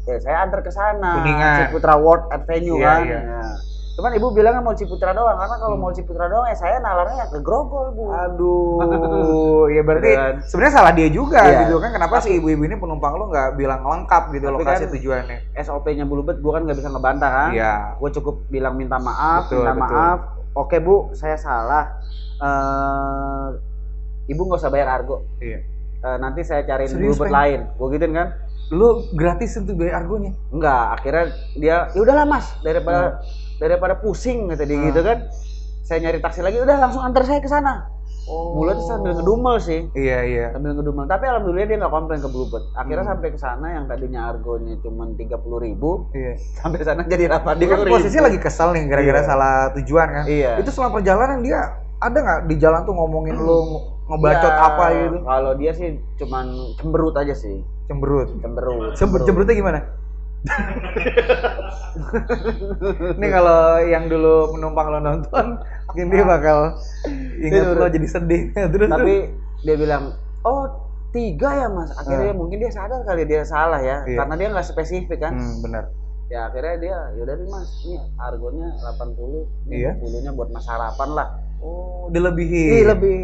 Ya 0.02 0.16
saya 0.18 0.36
antar 0.40 0.60
ke 0.60 0.70
sana. 0.70 1.20
Ciputra 1.60 1.94
World 1.94 2.28
Avenue 2.28 2.76
Iya, 2.76 2.86
kan 2.86 3.00
iya. 3.02 3.20
Ya. 3.20 3.42
cuman 3.90 4.12
ibu 4.12 4.32
bilangnya 4.32 4.60
mau 4.60 4.72
Ciputra 4.72 5.12
doang 5.12 5.36
karena 5.36 5.56
kalau 5.56 5.76
Hmm. 5.76 5.82
mau 5.82 5.92
Ciputra 5.92 6.24
doang 6.24 6.46
ya 6.46 6.54
saya 6.54 6.78
nalarnya 6.78 7.26
ke 7.26 7.38
Grogol 7.38 7.92
bu 7.92 8.08
Aduh, 8.08 8.80
ya 9.76 9.82
berarti 9.82 10.10
Dan- 10.10 10.40
sebenarnya 10.42 10.74
salah 10.74 10.92
dia 10.92 11.08
juga 11.08 11.42
Iya. 11.42 11.64
gitu 11.64 11.76
kan. 11.76 11.90
Kenapa 11.92 12.16
sih 12.18 12.32
ibu-ibu 12.34 12.64
ini 12.64 12.74
penumpang 12.74 13.12
lu 13.14 13.28
nggak 13.28 13.54
bilang 13.54 13.82
lengkap 13.82 14.32
gitu 14.32 14.46
Tapi 14.46 14.56
lokasi 14.56 14.84
kan- 14.84 14.92
tujuannya? 14.94 15.38
SOP-nya 15.54 16.04
Bluebird 16.04 16.38
gue 16.38 16.48
kan 16.50 16.62
nggak 16.62 16.78
bisa 16.78 16.88
ngebantah 16.88 17.30
kan 17.30 17.50
Iya. 17.52 17.74
gue 17.94 18.10
cukup 18.14 18.34
bilang 18.48 18.74
minta 18.74 18.96
maaf, 18.96 19.46
Betul, 19.46 19.58
minta 19.60 19.72
betul. 19.74 19.84
maaf. 19.92 20.18
Oke 20.52 20.76
bu, 20.78 20.96
saya 21.12 21.36
salah. 21.36 21.84
Eh, 22.40 23.46
ibu 24.26 24.40
nggak 24.40 24.58
usah 24.58 24.70
bayar 24.70 24.88
argo. 24.90 25.28
Iya. 25.38 25.60
Eh, 26.00 26.16
nanti 26.16 26.40
saya 26.40 26.64
cariin 26.64 26.88
Serius, 26.88 27.14
bluebird 27.14 27.30
lain. 27.30 27.60
Gue 27.76 27.86
gituin 27.92 28.16
kan? 28.16 28.28
Lu 28.70 28.88
gratis 29.12 29.54
untuk 29.56 29.76
bayar 29.76 30.00
argonya. 30.00 30.30
Enggak. 30.48 30.84
Akhirnya 30.96 31.24
dia, 31.54 31.76
ya 31.90 31.98
udahlah 31.98 32.24
mas, 32.24 32.46
daripada 32.60 33.18
daripada 33.58 33.94
pusing 33.94 34.46
kata 34.46 34.62
dia 34.62 34.78
Hmm. 34.78 34.86
gitu 34.88 35.00
kan. 35.02 35.18
Saya 35.82 35.98
nyari 36.00 36.18
taksi 36.18 36.40
lagi, 36.40 36.56
udah 36.56 36.76
langsung 36.78 37.02
antar 37.02 37.26
saya 37.26 37.38
ke 37.38 37.46
sana. 37.46 37.90
Oh. 38.24 38.54
Mulai 38.54 38.78
tuh 38.78 38.86
sambil 38.86 39.10
ngedumel 39.10 39.58
sih, 39.58 39.90
Iya, 39.90 40.18
iya. 40.22 40.46
sambil 40.54 40.78
ngedumel. 40.78 41.02
Tapi 41.04 41.26
alhamdulillah 41.26 41.66
dia 41.66 41.76
nggak 41.76 41.90
komplain 41.90 42.20
ke 42.20 42.30
bluebird. 42.30 42.62
Akhirnya 42.72 43.02
Hmm. 43.02 43.12
sampai 43.12 43.28
ke 43.28 43.38
sana 43.38 43.66
yang 43.72 43.84
tadinya 43.84 44.20
argonya 44.30 44.78
cuma 44.78 45.02
tiga 45.12 45.34
puluh 45.34 45.58
ribu, 45.58 46.06
Iya. 46.14 46.38
sampai 46.56 46.78
sana 46.80 47.02
jadi 47.02 47.26
delapan 47.26 47.58
Dia 47.58 47.68
kan 47.68 47.78
posisinya 47.82 48.24
lagi 48.30 48.38
kesel 48.38 48.70
nih 48.70 48.86
gara-gara 48.86 49.18
Iya. 49.18 49.26
salah 49.26 49.54
tujuan 49.74 50.08
kan. 50.08 50.24
Iya. 50.24 50.52
Itu 50.62 50.70
selama 50.70 51.02
perjalanan 51.02 51.42
dia 51.42 51.58
ada 51.98 52.16
nggak 52.16 52.40
di 52.46 52.54
jalan 52.56 52.80
tuh 52.86 52.94
ngomongin 52.94 53.34
lu 53.34 53.50
nge- 53.66 53.84
ngebacot 54.10 54.50
Ya, 54.50 54.58
apa 54.60 54.84
gitu? 54.92 55.16
Kalau 55.22 55.52
dia 55.54 55.72
sih 55.72 55.88
cuman 56.18 56.46
cemberut 56.76 57.14
aja 57.14 57.32
sih. 57.32 57.62
Cemberut. 57.86 58.28
Cemberut. 58.42 58.92
Cemberut 58.98 59.22
cemberutnya 59.24 59.54
gimana? 59.54 59.80
Ini 63.12 63.26
kalau 63.28 63.60
yang 63.82 64.08
dulu 64.08 64.56
penumpang 64.56 64.86
lo 64.88 64.98
nonton, 64.98 65.46
mungkin 65.86 66.06
dia 66.08 66.24
bakal 66.24 66.58
ingat 67.36 67.76
lo 67.76 67.86
jadi 67.86 68.08
sedih. 68.08 68.42
Terus 68.72 68.88
Tapi 68.88 69.14
dia 69.60 69.76
bilang, 69.76 70.16
"Oh, 70.40 70.64
tiga 71.10 71.50
ya, 71.52 71.68
Mas." 71.68 71.92
Akhirnya 71.92 72.32
Ah. 72.32 72.36
mungkin 72.36 72.56
dia 72.56 72.72
sadar 72.72 73.04
kali 73.04 73.28
dia 73.28 73.44
salah 73.44 73.80
ya, 73.80 74.00
Iya. 74.06 74.16
karena 74.16 74.34
dia 74.36 74.48
nggak 74.48 74.66
spesifik 74.66 75.18
kan. 75.20 75.36
hmm, 75.36 75.60
benar. 75.60 75.84
Ya 76.30 76.46
akhirnya 76.46 76.76
dia, 76.78 76.96
"Yaudah 77.18 77.34
nih, 77.36 77.48
Mas. 77.50 77.68
Ini 77.82 77.96
argonya 78.16 78.66
80, 78.80 79.44
ini 79.66 79.82
Iya. 79.82 79.92
20-nya 79.98 80.32
buat 80.32 80.48
mas 80.48 80.64
sarapan 80.64 81.10
lah." 81.12 81.28
Oh, 81.60 82.08
dilebihin. 82.08 82.70
Ih, 82.80 82.84
lebih. 82.88 83.18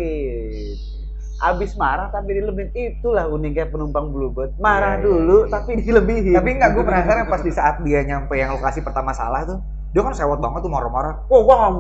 Abis 1.37 1.77
marah 1.77 2.09
tapi 2.09 2.37
dilebihin. 2.37 2.71
Itulah 2.73 3.29
uniknya 3.29 3.69
penumpang 3.69 4.13
Bluebird. 4.13 4.57
Marah 4.57 4.97
Iya, 4.97 5.01
iya, 5.01 5.05
dulu 5.05 5.37
iya. 5.45 5.53
tapi 5.53 5.71
dilebihin. 5.81 6.37
Tapi 6.37 6.51
enggak 6.57 6.71
gue 6.77 6.85
penasaran 6.85 7.27
pas 7.29 7.43
di 7.45 7.53
saat 7.53 7.81
dia 7.85 8.01
nyampe 8.05 8.37
yang 8.37 8.57
lokasi 8.57 8.81
pertama 8.81 9.13
salah 9.13 9.45
tuh, 9.45 9.59
dia 9.93 10.01
kan 10.05 10.13
sewot 10.13 10.41
banget 10.41 10.61
tuh 10.65 10.73
marah-marah. 10.73 11.25
Oh, 11.33 11.45
gua 11.45 11.73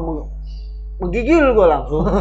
menggigil 1.00 1.52
gua 1.52 1.66
langsung. 1.80 2.04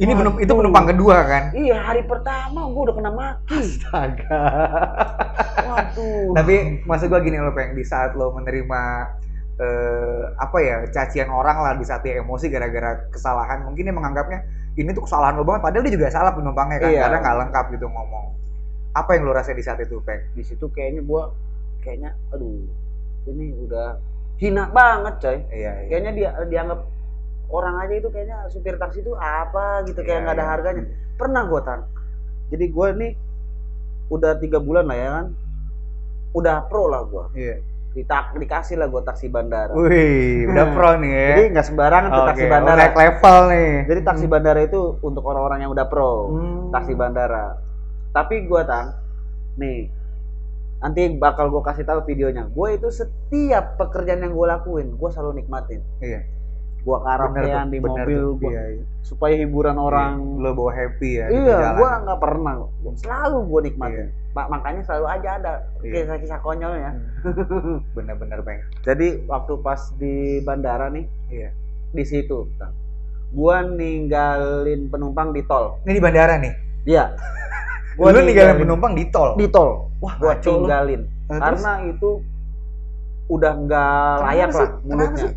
Ini 0.00 0.16
Waduh. 0.16 0.40
itu 0.40 0.52
penumpang 0.56 0.88
kedua 0.88 1.16
kan? 1.28 1.52
iya, 1.52 1.84
hari 1.84 2.00
pertama 2.08 2.64
gua 2.72 2.82
udah 2.88 2.96
kena 2.96 3.12
maki. 3.12 3.60
Astaga. 3.60 4.40
Waduh. 5.68 6.32
Tapi 6.32 6.80
maksud 6.88 7.12
gua 7.12 7.20
gini 7.20 7.36
lo 7.36 7.52
pengen 7.52 7.76
di 7.76 7.84
saat 7.84 8.16
lo 8.16 8.32
menerima 8.32 8.80
eh, 9.56 10.22
apa 10.36 10.56
ya 10.60 10.76
cacian 10.92 11.32
orang 11.32 11.56
lah 11.60 11.72
di 11.76 11.84
saat 11.84 12.04
dia 12.04 12.20
emosi 12.20 12.46
gara-gara 12.52 13.08
kesalahan. 13.08 13.64
Mungkin 13.64 13.88
dia 13.88 13.94
menganggapnya 13.94 14.44
ini 14.76 14.92
tuh 14.92 15.08
kesalahan 15.08 15.36
lo 15.36 15.44
banget. 15.44 15.64
Padahal 15.64 15.84
dia 15.88 15.94
juga 15.96 16.08
salah 16.12 16.32
penumpangnya 16.36 16.78
kan 16.84 16.90
Iya. 16.92 17.02
karena 17.08 17.18
nggak 17.24 17.36
lengkap 17.46 17.64
gitu 17.76 17.86
ngomong. 17.88 18.26
Apa 18.96 19.10
yang 19.16 19.28
lo 19.28 19.32
rasa 19.32 19.52
di 19.52 19.64
saat 19.64 19.80
itu 19.80 20.00
peng 20.04 20.20
di 20.36 20.42
situ 20.44 20.68
kayaknya 20.72 21.00
gua 21.04 21.32
kayaknya 21.84 22.16
aduh 22.32 22.64
ini 23.28 23.52
udah 23.64 23.96
hina 24.36 24.68
banget 24.72 25.14
coy. 25.20 25.38
Iya 25.52 25.72
iya. 25.84 25.88
Kayaknya 25.88 26.12
dia 26.12 26.28
dianggap 26.48 26.80
orang 27.48 27.74
aja 27.80 27.94
itu 27.96 28.08
kayaknya 28.12 28.38
supir 28.50 28.74
taksi 28.76 29.00
itu 29.00 29.12
apa 29.16 29.84
gitu 29.88 30.00
kayak 30.04 30.20
Iya, 30.20 30.24
nggak 30.24 30.36
ada 30.36 30.44
iya. 30.44 30.52
harganya. 30.52 30.84
Pernah 31.16 31.42
gue 31.48 31.60
tan 31.64 31.80
jadi 32.46 32.66
gue 32.70 32.88
nih 33.02 33.12
udah 34.06 34.38
tiga 34.38 34.62
bulan 34.62 34.86
lah 34.86 34.94
ya 34.94 35.08
kan 35.10 35.26
udah 36.30 36.56
pro 36.70 36.86
lah 36.86 37.02
gue 37.10 37.24
Iya. 37.34 37.56
Ditak, 37.96 38.36
dikasih 38.36 38.76
lah 38.76 38.86
gue 38.86 39.00
taksi 39.00 39.26
bandara 39.26 39.72
Wih, 39.72 40.44
udah 40.46 40.66
pro 40.70 41.00
nih 41.00 41.08
ya. 41.08 41.26
jadi 41.32 41.42
nggak 41.50 41.66
sembarangan 41.66 42.08
tuh 42.08 42.20
Oke, 42.20 42.28
taksi 42.28 42.44
oh, 42.44 42.50
bandara 42.50 42.76
naik 42.78 42.94
level 42.94 43.38
nih. 43.48 43.72
jadi 43.88 44.00
taksi 44.04 44.26
bandara 44.26 44.60
itu 44.60 44.80
untuk 45.00 45.24
orang-orang 45.24 45.58
yang 45.58 45.72
udah 45.72 45.86
pro 45.86 46.12
Hmm. 46.28 46.68
taksi 46.70 46.92
bandara 46.92 47.56
tapi 48.12 48.44
gue 48.44 48.62
tan 48.62 48.92
nih 49.56 49.88
nanti 50.76 51.08
bakal 51.10 51.48
gue 51.48 51.62
kasih 51.62 51.82
tahu 51.82 52.04
videonya 52.04 52.44
gue 52.46 52.68
itu 52.70 52.88
setiap 52.90 53.76
pekerjaan 53.76 54.20
yang 54.20 54.30
gue 54.30 54.44
lakuin 54.46 54.92
gue 54.92 55.08
selalu 55.08 55.40
nikmatin 55.40 55.80
Iya. 55.98 56.20
Bener 56.86 57.02
karaokean 57.02 57.66
di 57.66 57.78
bener 57.82 58.06
mobil 58.06 58.22
gua, 58.38 58.46
Iya, 58.48 58.62
iya. 58.72 58.84
supaya 59.02 59.34
hiburan 59.34 59.74
orang 59.74 60.12
lo 60.38 60.50
bawa 60.52 60.70
happy 60.70 61.10
ya. 61.16 61.26
iya 61.28 61.74
gue 61.74 61.88
nggak 62.06 62.20
pernah 62.20 62.54
selalu 62.94 63.38
gue 63.44 63.60
nikmatin 63.64 64.06
Iya. 64.06 64.32
Ma- 64.32 64.48
makanya 64.48 64.82
selalu 64.82 65.06
aja 65.08 65.28
ada 65.36 65.52
Iya. 65.80 65.92
kisah-kisah 66.04 66.38
konyolnya 66.40 66.90
Hmm. 67.26 67.82
Bener-bener 67.96 68.38
peng. 68.40 68.62
jadi 68.82 69.26
waktu 69.26 69.52
pas 69.60 69.80
di 69.94 70.14
bandara 70.40 70.86
nih 70.88 71.10
Iya. 71.26 71.50
di 71.90 72.04
situ 72.04 72.46
gue 73.28 73.56
ninggalin 73.72 74.86
penumpang 74.86 75.34
di 75.34 75.42
tol 75.42 75.82
Ini 75.82 75.92
di 75.92 76.02
bandara 76.02 76.38
nih. 76.38 76.54
iya 76.86 77.10
Lu 77.98 78.12
ninggalin 78.12 78.60
penumpang 78.60 78.92
di 78.92 79.08
tol. 79.08 79.34
di 79.34 79.48
tol 79.48 79.90
Wah, 79.98 80.14
lu. 80.16 80.30
tinggalin 80.38 81.02
Nah, 81.26 81.42
terus? 81.42 81.58
karena 81.58 81.72
itu 81.90 82.10
udah 83.26 83.52
nggak 83.58 84.14
layak 84.22 84.50
lah 84.54 84.68
mulutnya 84.86 85.18
sih? 85.18 85.32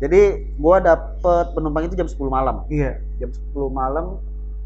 Jadi 0.00 0.20
gue 0.50 0.76
dapet 0.80 1.46
penumpang 1.52 1.84
itu 1.84 1.94
jam 1.94 2.08
10 2.08 2.16
malam 2.26 2.64
iya. 2.66 2.96
jam 3.16 3.28
10 3.28 3.52
malam 3.70 4.16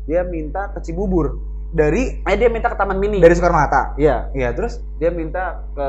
dia 0.05 0.23
minta 0.23 0.71
ke 0.71 0.79
Cibubur 0.81 1.43
Dari 1.69 2.23
eh 2.23 2.37
dia 2.37 2.47
minta 2.47 2.71
ke 2.71 2.77
Taman 2.77 2.97
Mini 2.97 3.19
dari 3.19 3.35
Soekarno 3.35 3.59
Hatta. 3.59 3.99
iya 3.99 4.31
Iya, 4.31 4.55
terus? 4.55 4.79
dia 4.97 5.11
minta 5.11 5.67
ke 5.75 5.87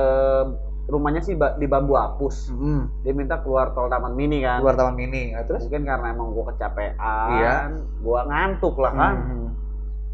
rumahnya 0.86 1.22
sih 1.22 1.34
di 1.34 1.66
Bambu 1.66 1.94
Apus 1.94 2.50
Hmm. 2.50 2.90
dia 3.02 3.10
minta 3.12 3.38
keluar 3.38 3.70
tol 3.72 3.86
Taman 3.86 4.14
Mini 4.14 4.42
kan 4.42 4.62
Keluar 4.62 4.74
taman 4.76 4.94
mini. 4.96 5.30
Nah, 5.32 5.46
terus? 5.46 5.62
mungkin 5.62 5.82
karena 5.84 6.08
emang 6.10 6.28
gue 6.32 6.46
kecapean 6.48 6.94
Iya. 7.32 7.56
gue 8.02 8.20
ngantuk 8.24 8.76
lah 8.78 8.94
kan 8.94 9.14
Hmm. 9.16 9.48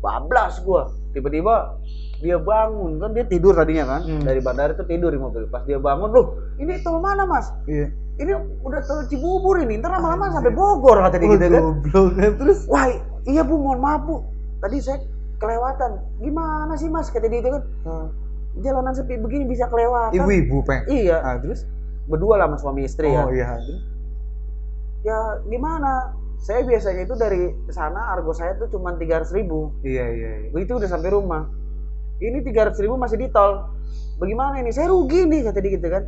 bablas 0.01 0.59
gue 0.59 0.81
tiba-tiba 1.11 1.77
dia 2.17 2.35
bangun 2.35 2.97
kan 2.97 3.11
dia 3.11 3.23
tidur 3.23 3.53
tadinya 3.53 3.85
kan 3.89 4.01
Hmm. 4.01 4.21
dari 4.21 4.39
bandara 4.39 4.71
itu 4.71 4.83
tidur 4.83 5.07
di 5.07 5.17
mobil 5.17 5.47
pas 5.47 5.61
dia 5.61 5.77
bangun 5.77 6.09
loh 6.09 6.27
ini 6.57 6.79
tol 6.79 6.99
mana 6.99 7.23
mas 7.23 7.47
Iya. 7.63 7.95
Ini 8.19 8.31
udah 8.61 8.81
tol 8.83 9.07
Cibubur 9.07 9.61
ini. 9.63 9.79
Ntar 9.79 9.95
lama-lama 9.95 10.33
sampai 10.35 10.51
Bogor 10.51 10.99
kata 10.99 11.17
dia 11.21 11.29
gitu 11.31 11.45
kan. 11.47 11.63
Kan. 12.17 12.31
Terus? 12.35 12.67
wah 12.67 12.89
iya 13.23 13.41
bu 13.45 13.55
mohon 13.55 13.79
maaf 13.79 14.03
bu. 14.03 14.25
Tadi 14.59 14.77
saya 14.83 14.99
kelewatan. 15.39 16.01
Gimana 16.19 16.73
sih 16.75 16.91
mas? 16.91 17.07
Kata 17.07 17.31
dia 17.31 17.39
itu 17.39 17.49
kan. 17.49 17.63
Jalanan 18.59 18.91
sepi 18.91 19.15
begini 19.15 19.47
bisa 19.47 19.65
kelewatan. 19.71 20.17
Ibu-ibu 20.17 20.59
peng. 20.67 20.83
iya. 20.91 21.23
Ah, 21.23 21.39
terus? 21.39 21.63
berdua 22.09 22.35
lah 22.35 22.49
sama 22.51 22.57
suami 22.59 22.81
istri 22.83 23.07
ya. 23.07 23.23
Oh 23.23 23.31
iya, 23.31 23.55
ya 25.05 25.19
gimana? 25.47 26.11
Saya 26.41 26.65
biasanya 26.65 27.05
itu 27.05 27.13
dari 27.13 27.53
sana 27.69 28.17
argo 28.17 28.33
saya 28.33 28.57
tuh 28.57 28.67
cuma 28.67 28.97
tiga 28.97 29.21
ribu. 29.29 29.69
Iya, 29.85 30.05
iya, 30.09 30.31
iya. 30.43 30.49
begitu 30.49 30.81
udah 30.81 30.89
sampai 30.89 31.13
rumah. 31.13 31.47
Ini 32.17 32.41
tiga 32.41 32.73
ribu 32.73 32.97
masih 32.97 33.21
di 33.21 33.29
tol. 33.29 33.69
Bagaimana 34.17 34.59
ini? 34.59 34.73
Saya 34.73 34.89
rugi 34.89 35.29
nih 35.29 35.45
kata 35.47 35.61
dia 35.61 35.71
gitu 35.77 35.87
kan 35.87 36.03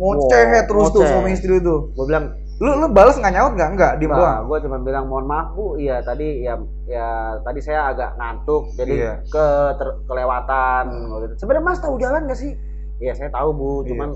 Ngoceh 0.00 0.42
Wow, 0.42 0.64
terus 0.64 0.86
tuh 0.88 1.00
ngoceh. 1.00 1.10
suami 1.12 1.30
istri 1.30 1.54
tuh. 1.60 1.92
gue 1.92 2.06
bilang 2.08 2.26
Lu 2.60 2.76
lu 2.76 2.92
balas 2.92 3.16
nggak 3.16 3.32
nyaut 3.32 3.52
nggak? 3.56 3.70
Nggak, 3.72 3.92
Nah, 4.04 4.16
doang. 4.20 4.40
gue 4.44 4.58
cuma 4.68 4.76
bilang 4.84 5.08
mohon 5.08 5.24
maaf 5.24 5.56
bu, 5.56 5.80
iya 5.80 6.04
tadi 6.04 6.44
ya 6.44 6.60
ya 6.84 7.08
tadi 7.40 7.56
saya 7.56 7.88
agak 7.88 8.20
ngantuk, 8.20 8.68
jadi 8.76 8.92
Iya. 9.00 9.12
ke 9.24 9.46
ter- 9.80 9.98
kelewatan. 10.04 10.84
Hmm. 10.92 11.24
gitu. 11.24 11.34
Sebenarnya 11.40 11.64
mas 11.64 11.80
tahu 11.80 11.96
jalan 11.96 12.28
gak 12.28 12.36
sih? 12.36 12.52
Iya 13.00 13.16
saya 13.16 13.32
tahu 13.32 13.48
bu, 13.56 13.70
Iya. 13.80 13.88
cuman 13.88 14.08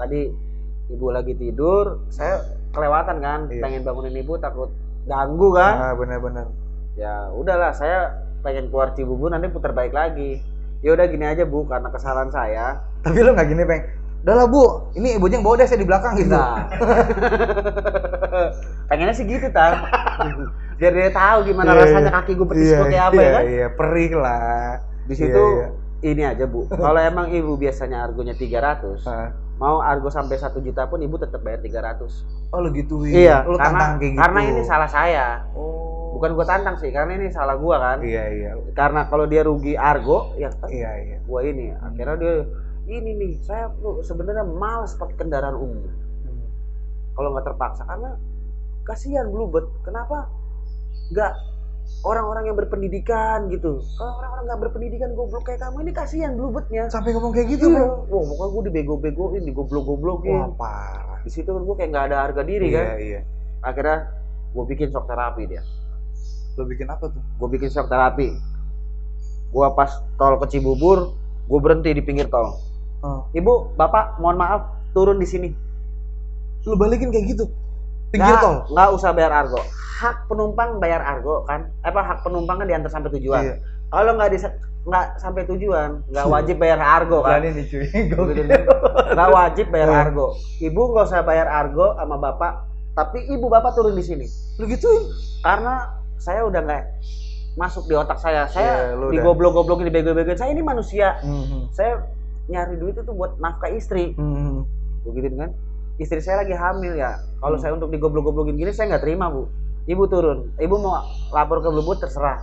tadi 0.00 0.32
ibu 0.88 1.06
lagi 1.12 1.36
tidur, 1.36 2.00
saya 2.08 2.40
kelewatan 2.72 3.20
kan, 3.20 3.40
Iya. 3.52 3.60
pengen 3.60 3.84
bangunin 3.84 4.16
ibu 4.16 4.32
takut 4.40 4.72
ganggu 5.04 5.52
kan? 5.52 5.74
Ah, 5.76 5.92
benar-benar. 5.92 6.48
Ya 6.96 7.28
udahlah, 7.30 7.76
saya 7.76 8.16
pengen 8.40 8.72
keluar 8.72 8.96
Cibubur 8.96 9.28
nanti 9.28 9.52
putar 9.52 9.76
balik 9.76 9.92
lagi. 9.92 10.40
Ya 10.80 10.96
udah 10.96 11.04
gini 11.04 11.28
aja 11.28 11.44
bu, 11.44 11.68
karena 11.68 11.92
kesalahan 11.92 12.32
saya. 12.32 12.80
Tapi 13.04 13.20
lu 13.20 13.36
nggak 13.36 13.44
gini, 13.44 13.60
Peng. 13.62 13.84
Udah 14.20 14.34
lah, 14.36 14.46
Bu. 14.46 14.92
Ini 14.94 15.16
ibunya 15.16 15.40
yang 15.40 15.44
bawa 15.44 15.56
deh 15.56 15.64
saya 15.64 15.80
di 15.80 15.88
belakang 15.88 16.12
gitu. 16.16 16.36
Nah, 16.36 16.68
pengennya 18.88 19.14
sih 19.14 19.24
gitu 19.24 19.48
tan. 19.50 19.84
Biar 20.80 20.92
dia 20.96 21.10
tahu 21.12 21.38
gimana 21.44 21.70
Iya, 21.72 21.80
rasanya 21.84 22.08
iya. 22.08 22.16
kaki 22.20 22.32
gue 22.34 22.46
betis 22.48 22.70
kayak 22.72 23.04
apa 23.12 23.12
ya 23.12 23.20
iya, 23.20 23.32
kan? 23.32 23.42
Iya, 23.44 23.66
perih 23.76 24.12
lah. 24.16 24.68
Di 25.04 25.14
situ 25.14 25.36
Iya, 25.36 25.66
ini 26.06 26.22
aja 26.24 26.44
bu. 26.48 26.64
Kalau 26.84 27.00
emang 27.00 27.26
ibu 27.28 27.52
biasanya 27.56 28.04
argonya 28.04 28.32
300, 28.32 29.04
Ah. 29.04 29.28
mau 29.60 29.84
argo 29.84 30.08
sampai 30.08 30.40
satu 30.40 30.56
juta 30.60 30.88
pun 30.88 31.00
ibu 31.00 31.20
tetap 31.20 31.44
bayar 31.44 31.60
300. 31.60 32.24
Oh, 32.50 32.64
lu 32.64 32.72
gituin. 32.72 33.12
Iya, 33.12 33.44
Lu 33.44 33.60
karena 33.60 33.76
tantang 33.76 33.92
kayak 34.00 34.12
gitu. 34.16 34.20
karena 34.24 34.40
ini 34.40 34.62
salah 34.64 34.88
saya. 34.88 35.26
Oh. 35.52 36.16
Bukan 36.16 36.32
gue 36.32 36.44
tantang 36.44 36.76
sih, 36.76 36.88
karena 36.88 37.12
ini 37.16 37.28
salah 37.28 37.56
gua 37.56 37.76
kan. 37.76 37.98
Iya, 38.00 38.24
iya. 38.32 38.50
Karena 38.72 39.04
kalau 39.08 39.24
dia 39.24 39.44
rugi 39.44 39.76
argo, 39.76 40.32
ya 40.36 40.52
kan 40.52 40.68
Iya, 40.68 40.90
iya. 41.00 41.16
gua 41.24 41.40
ini. 41.44 41.72
Akhirnya 41.76 42.16
dia 42.16 42.34
ini 42.90 43.10
nih, 43.14 43.32
saya 43.46 43.70
tuh 43.78 44.02
sebenarnya 44.02 44.42
malas 44.42 44.98
pakai 44.98 45.14
kendaraan 45.14 45.54
umum. 45.54 45.86
Kalau 47.14 47.28
nggak 47.36 47.46
terpaksa 47.52 47.86
karena 47.86 48.18
kasihan 48.86 49.26
Bluebird. 49.30 49.70
Kenapa? 49.86 50.26
Nggak 51.14 51.32
orang-orang 52.06 52.44
yang 52.48 52.56
berpendidikan 52.56 53.50
gitu. 53.52 53.82
Kalau 53.98 54.12
orang-orang 54.18 54.44
nggak 54.48 54.60
berpendidikan 54.68 55.10
goblok 55.12 55.44
kayak 55.44 55.60
kamu 55.60 55.84
ini 55.84 55.92
kasihan 55.92 56.32
Bluebirdnya. 56.34 56.88
Sampai 56.88 57.12
ngomong 57.12 57.32
kayak 57.34 57.48
gitu, 57.58 57.66
Iya. 57.70 57.84
Bro. 57.84 58.08
Wah, 58.08 58.22
pokoknya 58.24 58.50
gue 58.50 58.62
dibego-begoin, 58.72 59.42
digoblok-goblokin. 59.44 60.38
Wah, 60.38 60.50
parah. 60.56 61.18
Di 61.22 61.30
situ 61.30 61.50
kan 61.52 61.62
gue 61.62 61.74
kayak 61.76 61.90
nggak 61.92 62.06
ada 62.10 62.16
harga 62.24 62.42
diri 62.46 62.72
iya, 62.72 62.78
kan. 62.78 62.86
iya. 62.96 63.20
Akhirnya 63.60 63.98
gue 64.56 64.64
bikin 64.64 64.88
shock 64.88 65.04
terapi 65.04 65.42
dia. 65.44 65.62
Lu 66.56 66.64
bikin 66.64 66.88
apa 66.88 67.12
tuh? 67.12 67.22
Gue 67.36 67.48
bikin 67.52 67.68
shock 67.68 67.92
terapi. 67.92 68.32
Gue 69.50 69.66
pas 69.74 69.90
tol 70.16 70.38
ke 70.40 70.46
Cibubur, 70.56 71.12
gue 71.50 71.58
berhenti 71.60 71.90
di 71.92 72.00
pinggir 72.00 72.30
tol. 72.32 72.69
Oh. 73.00 73.24
Ibu, 73.32 73.74
bapak, 73.74 74.18
mohon 74.18 74.36
maaf, 74.36 74.62
turun 74.92 75.16
di 75.16 75.24
sini. 75.24 75.48
Lu 76.62 76.76
balikin 76.76 77.08
kayak 77.08 77.32
gitu. 77.32 77.44
Pinggir 78.10 78.36
Nggak- 78.36 78.42
tol. 78.42 78.56
Nggak 78.68 78.88
usah 78.92 79.10
bayar 79.10 79.32
argo. 79.34 79.60
Hak 80.00 80.26
penumpang 80.26 80.76
bayar 80.76 81.00
argo 81.00 81.44
kan? 81.44 81.68
Apa 81.80 82.00
hak 82.02 82.18
penumpang 82.20 82.56
kan 82.56 82.66
diantar 82.66 82.90
sampai 82.90 83.12
tujuan. 83.14 83.42
Iya. 83.42 83.54
Kalau 83.88 84.12
nggak 84.14 84.30
bisa 84.32 84.48
nggak 84.80 85.06
sampai 85.18 85.44
tujuan, 85.46 86.00
nggak 86.08 86.26
wajib 86.26 86.56
bayar 86.56 86.80
argo 86.80 87.20
kan? 87.20 87.36
Berani 87.36 87.52
nih, 87.52 87.64
cuy. 87.68 87.84
Nggak 89.12 89.30
wajib 89.30 89.66
bayar 89.68 89.88
Iya. 89.88 90.00
argo. 90.02 90.26
Ibu 90.58 90.80
nggak 90.90 91.04
usah 91.06 91.20
bayar 91.20 91.48
argo 91.48 91.92
sama 91.94 92.16
bapak, 92.16 92.52
tapi 92.92 93.28
ibu 93.28 93.46
bapak 93.46 93.72
turun 93.72 93.92
di 93.92 94.00
sini. 94.00 94.26
Lu 94.56 94.64
gituin. 94.66 95.04
Karena 95.40 95.84
saya 96.16 96.44
udah 96.44 96.60
nggak 96.60 96.82
masuk 97.56 97.84
di 97.84 97.94
otak 97.94 98.16
saya. 98.16 98.44
Iya, 98.46 98.52
Saya 98.52 98.72
lu 98.96 99.08
udah- 99.08 99.14
digoblok-goblokin, 99.16 99.84
dibego-begoin. 99.86 100.36
Saya 100.36 100.50
ini 100.50 100.60
manusia. 100.60 101.20
Mhm. 101.20 101.68
Saya 101.70 102.00
nyari 102.48 102.78
duit 102.78 102.96
itu 102.96 103.12
buat 103.12 103.36
nafkah 103.36 103.68
istri. 103.68 104.14
Mhm. 104.14 104.64
Begitu 105.04 105.36
kan? 105.36 105.50
Istri 105.98 106.20
saya 106.20 106.40
lagi 106.40 106.56
hamil 106.56 106.96
ya. 106.96 107.20
Kalau 107.38 107.56
Hmm. 107.56 107.62
saya 107.62 107.72
untuk 107.76 107.92
digoblok-goblokin 107.92 108.56
gini 108.56 108.72
saya 108.72 108.94
nggak 108.94 109.04
terima 109.04 109.28
bu. 109.28 109.50
Ibu 109.84 110.04
turun. 110.06 110.38
Ibu 110.56 110.74
mau 110.76 111.02
lapor 111.30 111.60
ke 111.60 111.68
Bluebird 111.68 112.00
terserah. 112.00 112.40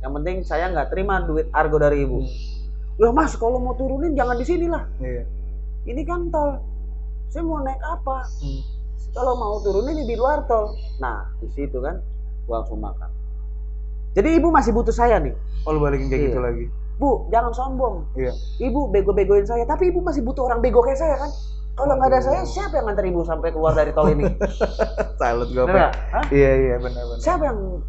Yang 0.00 0.12
penting 0.14 0.36
saya 0.42 0.70
nggak 0.70 0.88
terima 0.88 1.24
duit 1.24 1.50
argo 1.50 1.76
dari 1.76 2.04
ibu. 2.04 2.22
Ya 2.96 3.10
mas 3.10 3.34
kalau 3.34 3.58
mau 3.58 3.74
turunin 3.74 4.12
jangan 4.12 4.36
di 4.36 4.44
sini 4.44 4.66
lah. 4.68 4.84
Iya. 5.00 5.24
Ini 5.84 6.02
kan 6.04 6.28
tol. 6.28 6.60
Saya 7.28 7.42
mau 7.42 7.58
naik 7.58 7.80
apa? 7.80 8.22
Hmm. 8.38 8.60
Kalau 9.10 9.34
mau 9.34 9.58
turunin 9.60 10.04
di 10.04 10.14
luar 10.14 10.44
tol. 10.44 10.70
Nah 10.98 11.26
di 11.40 11.48
situ 11.50 11.80
kan 11.80 11.98
gua 12.46 12.62
langsung 12.62 12.78
makan. 12.78 13.10
Jadi 14.10 14.36
ibu 14.36 14.50
masih 14.50 14.74
butuh 14.74 14.90
saya 14.90 15.18
nih. 15.18 15.34
Oh, 15.64 15.70
lu 15.70 15.80
balikin 15.80 16.10
kayak 16.10 16.18
Iya. 16.18 16.28
gitu 16.30 16.40
lagi. 16.42 16.64
Bu, 17.00 17.32
jangan 17.32 17.52
sombong. 17.56 18.04
Iya. 18.12 18.36
Ibu 18.60 18.92
bego-begoin 18.92 19.48
saya, 19.48 19.64
tapi 19.64 19.88
ibu 19.88 20.04
masih 20.04 20.20
butuh 20.20 20.44
orang 20.52 20.60
bego 20.60 20.84
kayak 20.84 21.00
saya 21.00 21.16
kan? 21.16 21.32
Kalau 21.80 21.96
nggak 21.96 22.12
ada 22.12 22.20
saya, 22.20 22.40
siapa 22.44 22.76
yang 22.76 22.92
nganter 22.92 23.08
ibu 23.08 23.24
sampai 23.24 23.48
keluar 23.56 23.72
dari 23.72 23.96
tol 23.96 24.12
ini? 24.12 24.28
Salut 25.20 25.48
gue? 25.48 25.64
Iya, 26.28 26.50
iya, 26.60 26.76
benar-benar. 26.76 27.24
Siapa 27.24 27.42
yang 27.48 27.80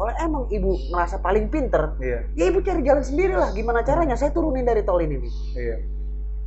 kalau 0.00 0.16
emang 0.16 0.48
ibu 0.48 0.80
ngerasa 0.96 1.20
paling 1.20 1.52
pinter, 1.52 1.92
Iya, 2.00 2.24
ya 2.32 2.44
ibu 2.48 2.64
cari 2.64 2.80
jalan 2.80 3.04
sendiri 3.04 3.36
lah. 3.36 3.52
Gimana 3.52 3.84
caranya? 3.84 4.16
Saya 4.16 4.32
turunin 4.32 4.64
dari 4.64 4.80
tol 4.80 4.96
ini 4.96 5.20
nih. 5.20 5.32
iya. 5.60 5.76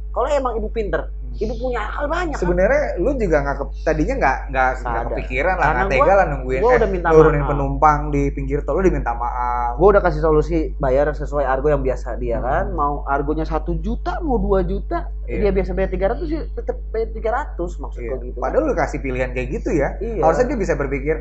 Kalau 0.09 0.25
emang 0.25 0.57
ibu 0.57 0.73
pinter. 0.73 1.05
Ibu 1.35 1.53
punya 1.57 1.81
akal 1.83 2.05
banyak 2.05 2.33
kan? 2.33 2.41
Sebenarnya 2.41 2.81
lu 2.97 3.09
juga 3.15 3.37
nggak 3.41 3.55
ke, 3.55 3.63
tadinya 3.81 4.15
nggak 4.15 4.37
nggak 4.49 4.69
kepikiran 5.09 5.55
lah, 5.55 5.67
nggak 5.73 5.89
tega 5.89 6.13
lah 6.13 6.25
nungguin 6.29 6.59
gua 6.59 6.69
eh, 6.69 6.77
udah 6.77 6.89
minta 6.89 7.07
nurunin 7.09 7.39
maaf. 7.39 7.49
penumpang 7.49 7.99
di 8.09 8.23
pinggir 8.29 8.59
tol 8.61 8.75
lu 8.75 8.83
diminta 8.83 9.11
maaf. 9.11 9.73
gue 9.73 9.87
udah 9.89 10.01
kasih 10.01 10.21
solusi 10.21 10.57
bayar 10.77 11.09
sesuai 11.09 11.41
argo 11.43 11.67
yang 11.67 11.81
biasa 11.81 12.15
dia 12.15 12.37
Hmm. 12.37 12.45
kan 12.45 12.65
mau 12.71 12.93
argonya 13.05 13.43
satu 13.43 13.73
juta 13.77 14.19
mau 14.19 14.37
dua 14.37 14.61
juta 14.61 15.09
Iya. 15.23 15.39
dia 15.39 15.51
biasa 15.53 15.71
bayar 15.71 15.89
300 15.89 16.27
sih 16.27 16.39
tetap 16.51 16.77
bayar 16.89 17.09
300 17.09 17.79
maksud 17.79 17.99
Iya. 17.99 18.09
gue 18.11 18.19
gitu 18.25 18.37
kan. 18.37 18.43
Padahal 18.43 18.63
lu 18.67 18.73
kasih 18.73 18.99
pilihan 18.99 19.29
kayak 19.31 19.47
gitu 19.51 19.69
ya. 19.71 19.89
iya 19.97 20.19
Harusnya 20.19 20.45
dia 20.45 20.59
bisa 20.59 20.73
berpikir 20.73 21.15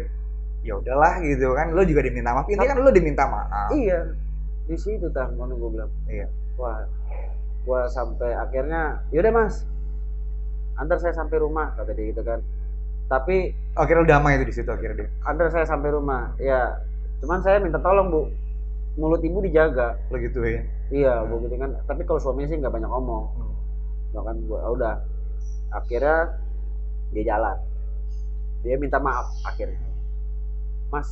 ya 0.60 0.76
udahlah 0.76 1.18
gitu 1.18 1.52
kan. 1.52 1.70
Lu 1.70 1.82
juga 1.82 2.02
diminta 2.02 2.30
maaf. 2.30 2.46
Ini 2.46 2.60
kan 2.60 2.76
lu 2.76 2.90
diminta 2.90 3.24
maaf. 3.24 3.70
iya 3.70 3.98
di 4.62 4.76
situ 4.76 5.06
tah 5.08 5.26
mana 5.32 5.52
gue 5.52 5.70
bilang 5.70 5.90
Iya. 6.06 6.26
wah 6.54 6.86
gua 7.62 7.86
sampai 7.86 8.30
akhirnya 8.32 9.02
yaudah 9.08 9.30
mas 9.32 9.62
antar 10.82 10.98
saya 10.98 11.14
sampai 11.14 11.38
rumah 11.38 11.70
kata 11.72 11.94
dia 11.94 12.10
gitu 12.10 12.20
kan. 12.20 12.42
Tapi 13.06 13.54
Akhirnya 13.72 14.02
lu 14.02 14.08
damai 14.08 14.36
itu 14.36 14.44
di 14.44 14.54
situ 14.54 14.66
akhirnya 14.66 14.96
dia. 14.98 15.08
antar 15.22 15.46
saya 15.48 15.64
sampai 15.64 15.88
rumah 15.90 16.34
ya. 16.36 16.76
Cuman 17.20 17.38
saya 17.40 17.56
minta 17.56 17.78
tolong 17.78 18.10
bu. 18.10 18.22
Mulut 18.92 19.22
ibu 19.22 19.40
dijaga. 19.40 19.96
Lu 20.10 20.18
gituin. 20.18 20.66
iya 20.90 21.22
Hmm. 21.22 21.30
bu 21.30 21.46
gitu 21.46 21.56
kan. 21.56 21.70
Tapi 21.82 22.02
kalau 22.02 22.18
suaminya 22.18 22.48
sih 22.48 22.58
nggak 22.58 22.72
banyak 22.72 22.90
ngomong 22.90 23.24
Hmm. 23.30 23.54
bahkan 24.12 24.36
gua 24.44 24.58
"Ah, 24.60 24.70
udah. 24.70 24.94
Akhirnya 25.72 26.36
dia 27.10 27.24
jalan. 27.26 27.56
Dia 28.60 28.76
minta 28.76 28.98
maaf 28.98 29.26
akhirnya. 29.44 29.80
Mas 30.88 31.08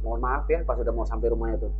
mohon 0.00 0.18
maaf 0.18 0.44
ya 0.46 0.58
pas 0.60 0.74
udah 0.74 0.90
mau 0.90 1.04
sampai 1.04 1.30
rumah 1.30 1.52
itu 1.52 1.70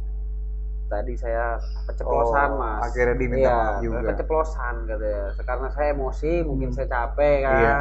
tadi 0.92 1.12
saya 1.14 1.56
keceplosan 1.86 2.48
Oh, 2.50 2.58
mas 2.58 2.84
Akhirnya 2.84 3.16
diminta 3.16 3.40
iya 3.42 3.56
maaf 3.56 3.76
juga. 3.80 3.98
keceplosan 4.06 4.74
katanya 4.84 5.24
karena 5.42 5.68
saya 5.70 5.88
emosi 5.90 6.32
mungkin 6.42 6.68
Hmm. 6.68 6.76
saya 6.76 6.86
capek 6.86 7.36
kan 7.40 7.56
Iya. 7.56 7.76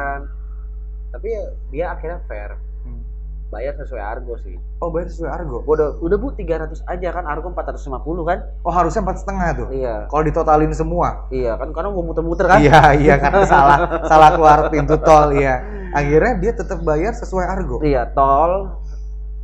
tapi 1.10 1.28
ya, 1.28 1.42
dia 1.68 1.86
akhirnya 1.90 2.18
fair 2.24 2.50
Hmm. 2.82 3.04
bayar 3.48 3.76
sesuai 3.76 4.00
argo 4.00 4.34
sih 4.38 4.56
Oh 4.78 4.88
bayar 4.88 5.06
sesuai 5.06 5.30
argo. 5.30 5.60
udah 5.62 6.00
udah 6.00 6.16
bu 6.16 6.32
300 6.32 6.80
aja 6.82 7.08
kan 7.10 7.24
argo 7.24 7.46
450 7.48 7.92
kan 8.24 8.38
Oh 8.60 8.72
harusnya 8.72 8.98
empat 9.00 9.16
setengah 9.18 9.48
tuh. 9.54 9.68
iya 9.70 10.08
Kalau 10.08 10.24
ditotalin 10.24 10.72
semua. 10.72 11.28
iya 11.28 11.54
kan 11.54 11.68
karena 11.70 11.88
gua 11.90 12.02
muter-muter 12.02 12.46
kan 12.46 12.58
Iya 12.58 12.96
iya 12.96 13.14
karena 13.16 13.44
salah 13.54 13.78
salah 14.02 14.30
keluar 14.32 14.58
pintu 14.68 14.96
tol 14.98 15.30
iya. 15.32 15.60
Akhirnya 15.92 16.40
dia 16.40 16.52
tetap 16.52 16.80
bayar 16.80 17.12
sesuai 17.12 17.44
argo. 17.46 17.76
Iya, 17.78 18.08
tol 18.10 18.80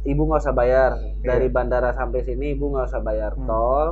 ibu 0.04 0.22
nggak 0.24 0.40
usah 0.40 0.52
bayar 0.52 0.90
dari 1.18 1.46
Iya. 1.46 1.52
bandara 1.52 1.90
sampai 1.90 2.22
sini 2.22 2.52
ibu 2.52 2.70
nggak 2.70 2.86
usah 2.86 3.00
bayar 3.00 3.32
Hmm. 3.34 3.44
tol 3.44 3.88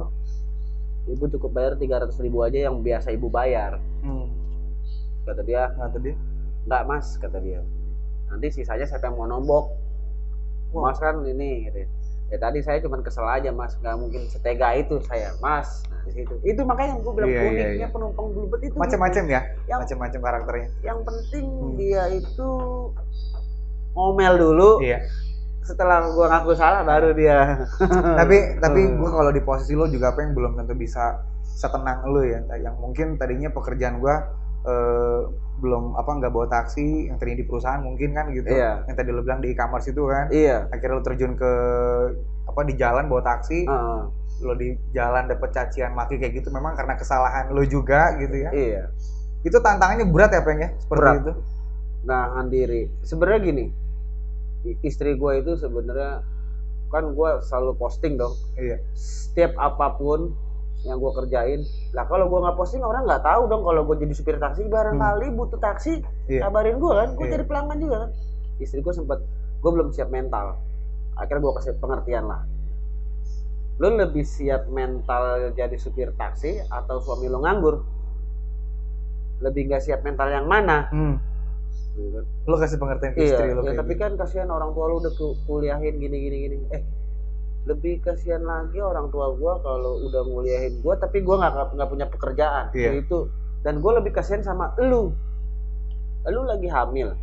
ibu 1.06 1.24
cukup 1.28 1.50
bayar 1.52 1.72
300 1.74 2.18
ribu 2.18 2.40
aja 2.40 2.58
yang 2.62 2.78
biasa 2.80 3.10
ibu 3.10 3.26
bayar 3.26 3.78
Hmm. 4.00 4.30
kata 5.24 5.42
dia 5.42 5.70
Kata 5.72 5.98
dia. 5.98 6.14
nggak 6.64 6.82
mas 6.84 7.06
kata 7.16 7.38
dia 7.38 7.62
nanti 8.26 8.46
sisanya 8.52 8.82
siapa 8.84 9.06
yang 9.06 9.16
mau 9.16 9.26
nombok 9.28 9.70
Wah. 10.72 10.90
mas 10.90 10.98
kan 10.98 11.22
ini 11.22 11.64
gitu. 11.64 11.86
ya 12.26 12.36
tadi 12.36 12.58
saya 12.58 12.78
cuman 12.80 13.00
kesel 13.00 13.22
aja 13.22 13.50
mas 13.50 13.74
nggak 13.76 13.94
mungkin 13.96 14.26
setega 14.26 14.74
itu 14.74 14.98
saya 15.00 15.30
mas 15.38 15.86
nah, 15.86 16.02
di 16.02 16.10
situ 16.12 16.34
itu 16.44 16.58
makanya 16.60 16.98
gue 16.98 17.12
bilang 17.12 17.28
Iya, 17.28 17.38
iya, 17.38 17.46
uniknya 17.48 17.70
iya. 17.76 17.88
penumpang 17.88 18.26
bluebird 18.28 18.62
itu 18.64 18.74
Macam-macam 18.74 19.24
ya. 19.26 19.40
Yang- 19.64 19.80
Macam-macam 19.84 20.20
karakternya. 20.20 20.68
yang 20.80 20.98
penting 21.02 21.46
Hmm. 21.46 21.74
dia 21.76 22.02
itu 22.12 22.50
ngomel 23.92 24.34
dulu 24.36 24.70
Iya. 24.80 24.98
Setelah 25.66 26.06
gua 26.08 26.26
ngaku 26.30 26.54
salah 26.54 26.80
baru 26.80 27.10
dia. 27.12 27.66
Tapi 28.18 28.36
tapi 28.56 28.80
Hmm. 28.82 28.96
gue 28.96 29.10
kalau 29.10 29.30
di 29.30 29.42
posisi 29.42 29.74
lo 29.74 29.84
juga 29.86 30.14
apa 30.14 30.22
yang 30.22 30.32
belum 30.32 30.54
tentu 30.54 30.72
bisa 30.72 31.18
setenang 31.42 32.06
lo 32.06 32.22
ya. 32.22 32.38
Yang 32.54 32.76
mungkin 32.78 33.06
tadinya 33.16 33.50
pekerjaan 33.50 33.98
gue 33.98 34.14
eh, 34.64 35.20
belum 35.56 35.94
apa 35.94 36.10
nggak 36.12 36.28
bawa 36.28 36.46
taksi 36.46 37.06
yang 37.06 37.16
tadinya 37.16 37.38
di 37.40 37.46
perusahaan 37.46 37.80
mungkin 37.80 38.12
kan 38.12 38.30
gitu. 38.30 38.46
Iya. 38.46 38.82
yang 38.84 38.94
tadi 38.94 39.10
lo 39.10 39.20
bilang 39.20 39.40
di 39.40 39.50
e-commerce 39.50 39.88
itu 39.88 40.02
kan. 40.04 40.26
Iya. 40.28 40.70
Akhirnya 40.70 40.94
lo 40.94 41.02
terjun 41.02 41.32
ke 41.34 41.52
apa 42.46 42.60
di 42.62 42.74
jalan 42.74 43.04
bawa 43.06 43.22
taksi. 43.24 43.66
Heeh. 43.66 44.02
lo 44.36 44.52
di 44.52 44.68
jalan 44.92 45.32
dapet 45.32 45.48
cacian 45.48 45.96
maki 45.96 46.20
kayak 46.20 46.36
gitu 46.36 46.52
memang 46.52 46.76
karena 46.76 46.92
kesalahan 46.92 47.48
lo 47.50 47.64
juga 47.64 48.12
gitu 48.20 48.36
ya. 48.36 48.50
Iya. 48.52 48.82
Itu 49.40 49.58
tantangannya 49.58 50.04
berat 50.06 50.28
ya 50.30 50.44
peng 50.44 50.60
ya? 50.60 50.70
Seperti 50.76 51.00
Berat. 51.00 51.16
itu. 51.24 51.32
Nahan 52.04 52.46
diri 52.46 52.86
sebenarnya 53.00 53.40
gini 53.42 53.64
istri 54.82 55.14
gua 55.14 55.38
itu 55.38 55.54
sebenarnya 55.54 56.22
kan 56.90 57.12
gua 57.12 57.38
selalu 57.42 57.74
posting 57.76 58.16
dong. 58.16 58.34
Iya. 58.56 58.78
Setiap 58.96 59.54
apa 59.58 59.94
pun 59.94 60.32
yang 60.86 61.02
gua 61.02 61.12
kerjain 61.18 61.66
lah 61.92 62.06
kalau 62.06 62.30
gua 62.30 62.46
nggak 62.46 62.56
posting 62.58 62.78
orang 62.80 63.06
nggak 63.06 63.22
tahu 63.26 63.50
dong 63.50 63.62
kalau 63.66 63.82
gua 63.82 63.96
jadi 63.98 64.14
supir 64.14 64.36
taksi. 64.38 64.66
Barangkali 64.66 65.34
butuh 65.34 65.58
taksi 65.58 66.02
Iya. 66.26 66.46
kabarin 66.46 66.78
gua 66.78 67.04
kan 67.04 67.08
gua 67.14 67.26
Iya. 67.26 67.32
jadi 67.38 67.44
pelanggan 67.46 67.78
juga 67.78 67.96
kan. 68.06 68.10
Istri 68.58 68.80
gua 68.82 68.94
sempet 68.94 69.18
gua 69.60 69.70
belum 69.74 69.88
siap 69.90 70.10
mental. 70.10 70.58
Akhirnya 71.16 71.42
gua 71.42 71.54
kasih 71.58 71.74
pengertian 71.78 72.26
lah. 72.26 72.42
Lu 73.76 73.92
lebih 73.92 74.24
siap 74.24 74.72
mental 74.72 75.52
jadi 75.52 75.76
supir 75.76 76.08
taksi 76.16 76.64
atau 76.70 76.96
suami 76.96 77.28
lu 77.28 77.44
nganggur? 77.44 77.84
Lebih 79.44 79.68
nggak 79.68 79.84
siap 79.84 80.00
mental 80.00 80.32
yang 80.32 80.48
mana? 80.48 80.88
Hmm. 80.88 81.20
Gitu 81.96 82.08
kan. 82.12 82.24
lo 82.44 82.56
kasih 82.56 82.76
pengertian 82.76 83.12
ke 83.12 83.18
Iya, 83.18 83.28
istri 83.32 83.48
lo 83.48 83.60
ya, 83.60 83.64
kayak 83.66 83.78
tapi 83.80 83.92
gitu. 83.96 84.02
kan 84.04 84.12
kasihan 84.14 84.48
orang 84.48 84.70
tua 84.70 84.84
lu 84.86 84.94
udah 85.00 85.12
ku- 85.12 85.36
kuliahin 85.44 85.94
gini 85.96 86.16
gini 86.20 86.36
gini. 86.44 86.56
Eh, 86.70 86.82
lebih 87.64 87.98
kasihan 87.98 88.38
lagi 88.40 88.78
orang 88.78 89.08
tua 89.08 89.32
gua 89.32 89.58
kalau 89.58 89.98
udah 89.98 90.22
nguliahin 90.22 90.78
gua 90.78 90.94
tapi 90.94 91.18
gua 91.20 91.40
nggak 91.40 91.72
nggak 91.72 91.88
punya 91.88 92.06
pekerjaan. 92.06 92.64
Iya. 92.70 93.00
Itu. 93.00 93.32
Dan 93.64 93.80
gua 93.80 93.98
lebih 93.98 94.12
kasihan 94.12 94.40
sama 94.40 94.76
lu. 94.78 95.10
Lu 96.26 96.40
lagi 96.42 96.68
hamil. 96.68 97.16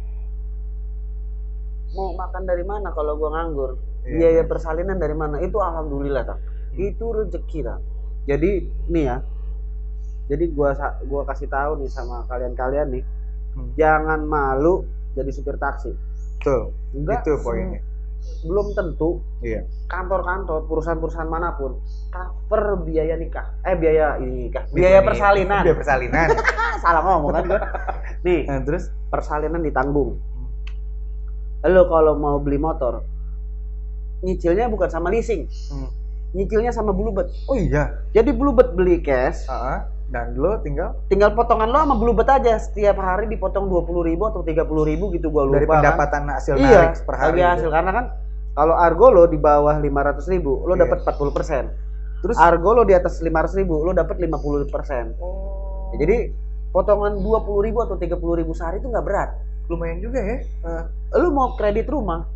Mau 1.94 2.18
makan 2.18 2.44
dari 2.44 2.66
mana 2.66 2.90
kalau 2.90 3.14
gua 3.16 3.30
nganggur? 3.32 3.78
Iya. 4.04 4.18
Biaya 4.34 4.44
persalinan 4.44 4.98
dari 4.98 5.14
mana? 5.14 5.38
Itu 5.40 5.62
alhamdulillah, 5.62 6.26
tak. 6.26 6.40
Itu 6.74 7.14
rezeki, 7.14 7.60
tak. 7.62 7.80
Jadi 8.26 8.52
nih 8.90 9.04
ya. 9.06 9.18
Jadi 10.26 10.50
gua 10.52 10.74
gua 11.06 11.22
kasih 11.24 11.46
tahu 11.46 11.78
nih 11.78 11.88
sama 11.88 12.26
kalian-kalian 12.26 12.90
nih, 12.90 13.04
Hmm. 13.54 13.70
jangan 13.74 14.22
malu 14.24 14.84
jadi 15.14 15.30
supir 15.30 15.56
taksi. 15.56 15.94
Betul. 16.38 16.74
Enggak, 16.92 17.22
itu 17.22 17.38
poinnya 17.40 17.82
belum 18.24 18.72
tentu 18.72 19.20
iya 19.42 19.68
kantor-kantor, 19.86 20.64
perusahaan-perusahaan 20.66 21.28
mana 21.28 21.54
pun 21.54 21.76
cover 22.10 22.80
biaya 22.82 23.20
nikah. 23.20 23.52
Eh 23.62 23.76
biaya 23.76 24.16
ini 24.16 24.48
nikah, 24.48 24.64
biaya 24.70 25.00
nih, 25.00 25.06
persalinan. 25.06 25.62
biaya 25.62 25.76
persalinan 25.76 26.28
Ah, 26.32 26.76
Salah 26.84 27.02
ngomong 27.04 27.32
kan. 27.34 27.44
Nih, 28.24 28.48
Nah, 28.48 28.64
terus 28.64 28.88
persalinan 29.10 29.60
ditanggung. 29.60 30.24
Lo 31.66 31.84
kalau 31.86 32.16
mau 32.16 32.40
beli 32.40 32.56
motor, 32.58 33.04
nyicilnya 34.22 34.68
bukan 34.68 34.88
sama 34.88 35.08
leasing, 35.10 35.48
Hmm. 35.68 35.92
nyicilnya 36.34 36.72
sama 36.72 36.92
Bluebird. 36.92 37.28
oh 37.46 37.56
iya 37.56 37.92
Jadi 38.12 38.32
Bluebird 38.32 38.72
beli 38.72 39.00
cash, 39.00 39.48
Ah, 39.48 39.88
dan 40.14 40.38
lo 40.38 40.62
tinggal 40.62 40.94
tinggal 41.10 41.34
potongan 41.34 41.74
lo 41.74 41.82
sama 41.82 41.98
Bluebird 41.98 42.30
aja. 42.30 42.62
Setiap 42.62 43.02
hari 43.02 43.26
dipotong 43.34 43.66
20.000 43.66 44.10
ribu 44.14 44.24
atau 44.30 44.46
30.000 44.46 44.70
ribu 44.94 45.10
gitu 45.10 45.34
gua 45.34 45.50
lupa. 45.50 45.58
dari 45.58 45.66
kan. 45.66 45.74
pendapatan 45.82 46.22
hasil 46.30 46.54
iya, 46.62 46.94
narik 46.94 47.02
per 47.02 47.16
hari 47.18 47.42
gitu. 47.42 47.50
hasil 47.50 47.70
karena 47.74 47.92
kan 47.92 48.06
kalau 48.54 48.76
argo 48.78 49.10
lo 49.10 49.26
di 49.26 49.42
bawah 49.42 49.74
500 49.82 50.30
ribu 50.30 50.62
lo 50.70 50.78
Iya. 50.78 50.86
dapat 50.86 50.98
40 51.02 51.34
persen 51.34 51.64
terus 52.22 52.38
argo 52.38 52.70
lo 52.78 52.86
di 52.86 52.94
atas 52.94 53.18
500 53.20 53.58
ribu 53.58 53.82
lo 53.82 53.92
dapat 53.92 54.16
50 54.22 54.70
persen 54.70 55.18
oh, 55.18 55.90
jadi 55.98 56.30
potongan 56.70 57.18
20 57.20 57.66
ribu 57.66 57.82
atau 57.82 57.98
30 57.98 58.40
ribu 58.46 58.54
sehari 58.54 58.78
itu 58.78 58.88
nggak 58.88 59.06
berat 59.06 59.34
lumayan 59.68 59.98
juga 60.00 60.22
ya 60.22 60.38
lo 61.18 61.34
mau 61.34 61.58
kredit 61.58 61.90
rumah 61.90 62.30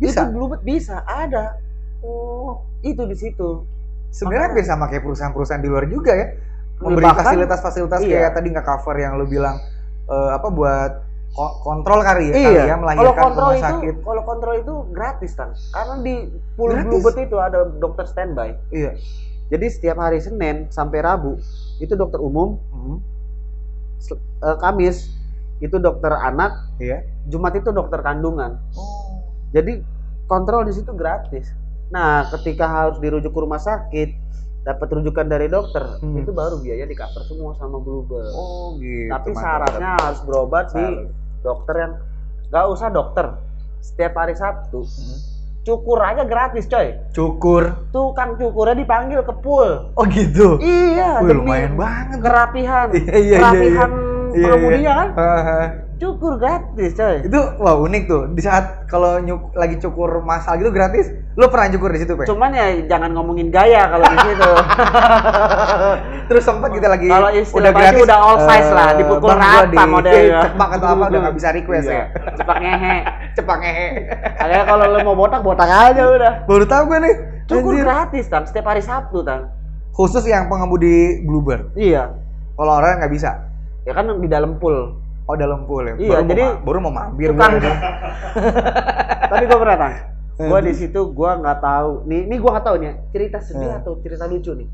Bisa? 0.00 0.24
itu 0.24 0.32
Bluebird 0.32 0.64
bisa 0.64 1.04
ada 1.04 1.60
oh 2.00 2.64
itu 2.80 3.04
di 3.04 3.14
situ 3.14 3.62
sebenarnya 4.10 4.56
hampir 4.56 4.64
sama 4.64 4.88
kayak 4.88 5.04
perusahaan-perusahaan 5.04 5.62
di 5.62 5.70
luar 5.70 5.86
juga 5.86 6.12
ya 6.16 6.26
memberi 6.82 7.06
fasilitas-fasilitas 7.14 8.00
iya. 8.02 8.26
kayak 8.26 8.32
tadi 8.36 8.46
nggak 8.50 8.66
cover 8.66 8.96
yang 8.98 9.16
lo 9.16 9.24
bilang 9.24 9.56
eh, 10.10 10.30
apa 10.34 10.48
buat 10.50 10.92
ko- 11.32 11.56
kontrol 11.62 12.02
kali 12.02 12.28
ya 12.28 12.34
kali 12.34 12.42
iya 12.42 12.50
ya 12.50 12.64
kalau 12.74 12.82
melahirkan 12.82 13.22
kontrol 13.22 13.46
rumah 13.46 13.54
itu 13.56 13.64
sakit. 13.64 13.94
kalau 14.02 14.22
kontrol 14.26 14.54
itu 14.58 14.74
gratis 14.92 15.32
kan 15.38 15.48
karena 15.72 15.94
di 16.02 16.14
Gratis? 16.52 16.84
Bluebird 16.84 17.18
itu 17.24 17.36
ada 17.40 17.60
dokter 17.80 18.04
standby. 18.04 18.52
Iya. 18.68 18.92
Jadi 19.52 19.66
setiap 19.68 20.00
hari 20.00 20.20
Senin 20.20 20.68
sampai 20.72 21.04
Rabu 21.04 21.36
itu 21.80 21.92
dokter 21.96 22.20
umum. 22.20 22.60
Hmm, 22.72 22.98
eh, 24.16 24.56
Kamis 24.60 25.12
itu 25.62 25.76
dokter 25.78 26.10
anak, 26.12 26.76
iya. 26.82 27.04
Jumat 27.28 27.54
itu 27.56 27.70
dokter 27.70 28.02
kandungan. 28.02 28.58
oh. 28.74 29.30
Jadi 29.52 29.84
kontrol 30.26 30.64
di 30.64 30.72
situ 30.74 30.90
gratis. 30.96 31.52
Nah, 31.92 32.24
ketika 32.32 32.64
harus 32.64 32.96
dirujuk 32.98 33.30
ke 33.36 33.40
rumah 33.40 33.60
sakit, 33.60 34.16
dapat 34.62 34.88
rujukan 34.88 35.26
dari 35.26 35.46
dokter, 35.46 35.98
Hmm. 35.98 36.16
itu 36.16 36.30
baru 36.30 36.56
biaya 36.56 36.84
di 36.84 36.94
cover 36.94 37.22
semua 37.24 37.50
sama 37.54 37.76
Bluebird. 37.76 38.30
oh 38.30 38.74
gitu 38.76 39.10
Tapi 39.10 39.30
mantap, 39.30 39.42
syaratnya 39.42 39.90
harus 39.98 40.20
berobat 40.22 40.66
di 40.70 40.86
dokter 41.40 41.74
yang 41.76 41.92
nggak 42.48 42.66
usah 42.68 42.88
dokter. 42.88 43.26
Setiap 43.80 44.14
hari 44.16 44.32
Sabtu. 44.32 44.80
Hmm. 44.80 45.18
cukur 45.62 45.94
aja 45.96 46.22
gratis, 46.22 46.66
coy. 46.66 46.90
cukur 47.12 47.86
Tukang 47.90 48.34
cukurnya 48.34 48.74
dipanggil 48.76 49.20
ke 49.20 49.34
pool. 49.36 49.90
oh 49.92 50.04
gitu 50.08 50.58
Iya, 50.58 51.22
Wih, 51.22 51.34
lumayan 51.36 51.74
banget 51.74 52.18
kerapihan. 52.18 52.86
iya 52.90 52.98
iya 52.98 53.14
iya, 53.14 53.18
iya. 53.20 53.38
kerapihan 53.38 53.90
Iya, 54.32 54.42
pengemudinya 54.44 54.92
kan 54.92 55.08
Haha. 55.12 55.60
Cukur 56.02 56.34
gratis 56.34 56.98
coy. 56.98 57.22
Itu 57.22 57.38
wah 57.62 57.78
unik 57.78 58.02
tuh. 58.10 58.22
Di 58.34 58.42
saat 58.42 58.90
kalau 58.90 59.22
nyuk 59.22 59.54
lagi 59.54 59.78
cukur 59.78 60.18
masal 60.26 60.58
gitu 60.58 60.74
gratis 60.74 61.14
lo 61.38 61.46
pernah 61.46 61.70
cukur 61.70 61.94
di 61.94 62.02
situ 62.02 62.18
pe? 62.18 62.26
Cuman 62.26 62.50
ya 62.50 62.74
jangan 62.90 63.14
ngomongin 63.14 63.54
gaya 63.54 63.86
kalau 63.86 64.02
di 64.10 64.18
situ. 64.26 64.50
Terus 66.28 66.42
sempat 66.42 66.74
kita 66.74 66.90
lagi 66.90 67.06
Kalau 67.06 67.30
istilah 67.30 67.70
pasti 67.70 67.96
udah 68.02 68.18
all 68.18 68.38
size 68.42 68.70
lah, 68.74 68.88
eh, 68.90 68.94
dipukul 68.98 69.30
bang, 69.30 69.38
gua 69.38 69.46
rata 69.54 69.70
di 69.70 69.78
modelnya. 69.86 70.40
cepak 70.42 70.68
atau 70.74 70.86
apa 70.90 71.04
udah 71.06 71.20
nggak 71.22 71.36
bisa 71.38 71.48
request 71.54 71.86
Iya. 71.86 71.94
ya. 71.94 72.04
Cepak 72.34 72.56
ngehe. 72.58 72.96
Cepak 73.38 73.56
ngehe. 73.62 73.88
Kayaknya 74.42 74.64
kalau 74.66 74.84
lo 74.90 74.98
mau 75.06 75.16
botak 75.16 75.40
botak 75.46 75.70
aja 75.70 76.02
udah. 76.02 76.32
Baru 76.50 76.64
tahu 76.66 76.82
gue 76.90 76.98
nih. 76.98 77.14
Cukur 77.46 77.72
Anjir. 77.78 77.84
gratis 77.86 78.24
tan. 78.26 78.42
Setiap 78.42 78.66
hari 78.66 78.82
sabtu 78.82 79.22
tan. 79.22 79.54
Khusus 79.94 80.24
yang 80.26 80.50
pengemudi 80.50 81.22
Bluebird. 81.22 81.78
Iya. 81.78 82.10
Kalau 82.58 82.72
orang 82.74 82.98
nggak 82.98 83.12
bisa. 83.12 83.30
Ya 83.86 83.92
kan 83.94 84.06
di 84.08 84.28
dalam 84.30 84.56
pool 84.62 85.01
oh 85.24 85.34
dalam 85.34 85.64
pool 85.64 85.84
ya? 85.84 85.94
Iya, 85.94 86.10
baru 86.16 86.24
jadi 86.26 86.42
mau, 86.42 86.50
ma- 86.50 86.60
baru 86.60 86.78
mau 86.80 86.92
mampir 86.92 87.28
gua. 87.30 87.46
tapi 89.32 89.44
gue 89.44 89.58
pernah 89.58 89.78
tan 89.78 89.92
gue 90.34 90.60
di 90.64 90.74
situ 90.74 91.00
gue 91.08 91.30
nggak 91.38 91.58
tahu. 91.60 91.90
Nih 92.04 92.26
ini 92.26 92.34
gue 92.36 92.50
nggak 92.50 92.66
tahu 92.66 92.76
nih 92.76 92.92
cerita 93.10 93.38
sedih 93.38 93.68
Eh. 93.68 93.78
atau 93.78 93.94
cerita 94.00 94.26
lucu 94.26 94.50
nih? 94.52 94.66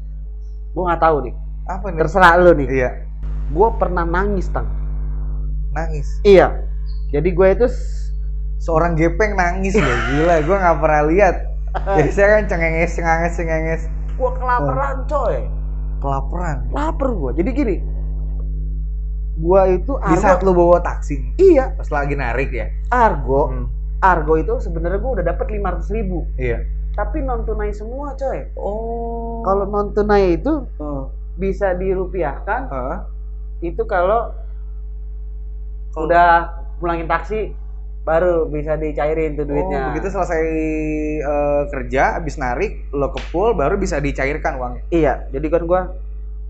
Gue 0.70 0.82
nggak 0.82 1.02
tahu 1.02 1.16
nih. 1.22 1.34
Apa 1.66 1.86
nih? 1.88 1.98
Terserah 2.00 2.32
lo 2.38 2.52
nih. 2.54 2.68
Iya. 2.70 2.90
Gue 3.50 3.68
pernah 3.76 4.04
nangis 4.04 4.48
tang. 4.48 4.64
Nangis? 5.70 6.08
Iya. 6.22 6.64
Jadi 7.10 7.28
gue 7.28 7.48
itu 7.50 7.66
seorang 8.58 8.96
gepeng 8.96 9.36
nangis 9.36 9.76
loh 9.76 9.84
gila 10.08 10.40
gue 10.40 10.56
nggak 10.56 10.78
pernah 10.78 11.02
lihat. 11.04 11.36
Jadi 11.68 12.10
saya 12.10 12.28
kan 12.34 12.44
cengenges 12.48 12.90
cengenges 12.96 13.32
cengenges. 13.36 13.82
Gue 14.16 14.30
kelaparan 14.34 15.04
coy. 15.04 15.36
Kelaparan 15.98 16.58
lapar 16.70 17.10
gue 17.10 17.30
jadi 17.34 17.50
gini 17.52 17.76
gue 19.38 19.62
itu 19.78 19.92
di 19.94 20.16
saat 20.18 20.42
argo. 20.42 20.50
lu 20.50 20.58
bawa 20.58 20.82
taksi 20.82 21.38
iya. 21.38 21.70
Pas 21.78 21.86
lagi 21.94 22.18
narik 22.18 22.50
ya? 22.50 22.66
Argo. 22.90 23.42
Hmm, 23.54 23.66
argo 24.02 24.34
itu 24.34 24.58
sebenarnya 24.58 24.98
gue 24.98 25.12
udah 25.22 25.24
dapat 25.24 25.46
lima 25.54 25.78
ribu. 25.78 26.26
Iya. 26.34 26.66
Tapi 26.98 27.22
non 27.22 27.46
tunai 27.46 27.70
semua 27.70 28.18
coy. 28.18 28.50
Oh. 28.58 29.46
Kalau 29.46 29.70
non 29.70 29.94
tunai 29.94 30.34
itu 30.34 30.66
Heeh. 30.82 31.04
bisa 31.38 31.70
dirupiahkan 31.78 32.66
Heeh. 32.66 32.98
itu 33.70 33.82
kalau 33.86 34.34
Kalau- 35.94 36.10
udah 36.10 36.28
pulangin 36.82 37.06
taksi 37.06 37.54
baru 38.02 38.48
bisa 38.48 38.74
dicairin 38.74 39.36
tuh 39.36 39.44
duitnya. 39.44 39.78
Oh, 39.78 39.86
begitu 39.92 40.08
selesai 40.08 40.42
eh, 41.20 41.62
kerja, 41.68 42.16
habis 42.16 42.40
narik, 42.40 42.88
lo 42.88 43.12
ke 43.12 43.20
pool, 43.28 43.52
baru 43.52 43.76
bisa 43.76 44.00
dicairkan 44.00 44.56
uangnya. 44.56 44.82
Iya, 44.88 45.14
jadi 45.28 45.46
kan 45.52 45.62
gua 45.68 45.80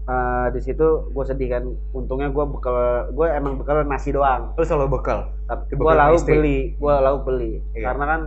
eh, 0.09 0.47
di 0.51 0.61
situ 0.61 0.87
gue 1.09 1.25
sedih 1.25 1.49
kan. 1.51 1.65
Untungnya 1.93 2.29
gua 2.29 2.45
bekal, 2.45 2.75
gue 3.11 3.27
emang 3.29 3.57
bekal 3.57 3.85
nasi 3.85 4.11
doang. 4.11 4.53
Lo 4.53 4.63
selalu 4.63 4.89
bekal. 4.95 5.29
Tapi 5.45 5.69
sama 5.71 5.93
lauk 5.95 6.25
beli, 6.25 6.73
gua 6.77 6.99
lauk 6.99 7.23
beli. 7.23 7.61
Iya. 7.73 7.85
Karena 7.87 8.05
kan 8.07 8.21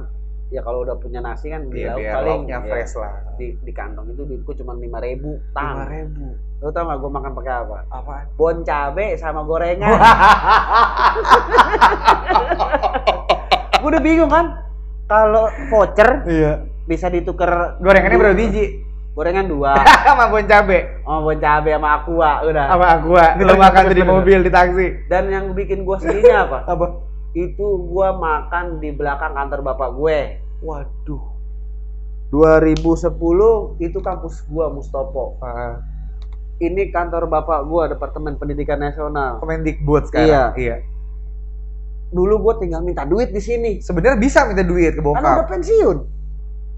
ya 0.52 0.60
kalau 0.60 0.84
udah 0.84 1.00
punya 1.00 1.20
nasi 1.20 1.48
kan 1.48 1.64
Iya, 1.68 1.96
lauk 1.96 2.04
paling 2.04 2.42
ya, 2.46 2.60
fresh 2.62 2.96
lah. 2.96 3.24
di 3.36 3.56
di 3.58 3.72
kantong 3.72 4.12
itu 4.12 4.22
duitku 4.22 4.52
cuma 4.54 4.76
lima 4.76 5.00
ribu 5.00 5.40
Lima 5.40 5.56
tang. 5.56 5.88
ribu. 5.88 6.36
Lo 6.60 6.70
tau 6.70 6.86
gak 6.86 7.00
gue 7.00 7.10
makan 7.10 7.32
pakai 7.34 7.54
apa? 7.58 7.78
Apaan? 7.90 8.26
Bon 8.36 8.58
cabe 8.62 9.16
sama 9.16 9.42
gorengan. 9.42 9.98
gue 13.82 13.90
udah 13.90 14.04
bingung 14.04 14.30
kan. 14.30 14.46
Kalau 15.08 15.48
voucher 15.68 16.24
Iya. 16.24 16.54
bisa 16.82 17.08
ditukar 17.08 17.76
Gorengannya 17.80 18.18
berapa 18.18 18.32
biji? 18.34 18.80
Gorengan 19.12 19.44
dua 19.46 19.76
sama 20.08 20.28
bon 20.28 20.46
cabe. 20.46 21.04
oh 21.04 21.20
bon 21.22 21.36
cabe 21.36 21.70
sama 21.70 21.90
aqua 21.98 22.32
udah 22.44 22.66
Sama 22.66 22.90
gua. 23.02 23.26
Lo 23.38 23.54
makan 23.56 23.84
di 23.92 24.04
mobil, 24.04 24.40
di 24.40 24.48
taksi. 24.48 24.88
dan 25.08 25.28
yang 25.28 25.52
bikin 25.52 25.84
gua 25.84 26.00
sedihnya 26.00 26.48
apa 26.48 26.64
Apa? 26.72 26.86
itu 27.32 27.64
gua 27.86 28.12
makan 28.14 28.80
di 28.80 28.92
belakang 28.92 29.32
kantor 29.32 29.60
bapak 29.62 29.90
gue 29.94 30.20
Waduh. 30.62 31.24
2010 32.30 33.12
itu 33.80 34.00
kampus 34.00 34.46
gua 34.46 34.70
Mustopo 34.70 35.36
Uh, 35.38 35.76
ini 36.60 36.88
kantor 36.90 37.28
bapak 37.28 37.66
gua 37.66 37.88
Departemen 37.88 38.36
Pendidikan 38.36 38.78
Nasional 38.78 39.40
Kemendikbud 39.40 40.08
sekarang. 40.08 40.28
Iya. 40.28 40.44
iya. 40.56 40.76
dulu 42.10 42.40
gua 42.42 42.56
tinggal 42.56 42.80
minta 42.80 43.04
duit 43.04 43.30
di 43.30 43.40
sini 43.40 43.72
Sebenarnya 43.80 44.16
bisa 44.16 44.44
minta 44.46 44.62
duit 44.62 44.94
ke 44.94 45.02
karena 45.02 45.12
udah 45.12 45.36
bokap. 45.38 45.52
pensiun 45.52 45.98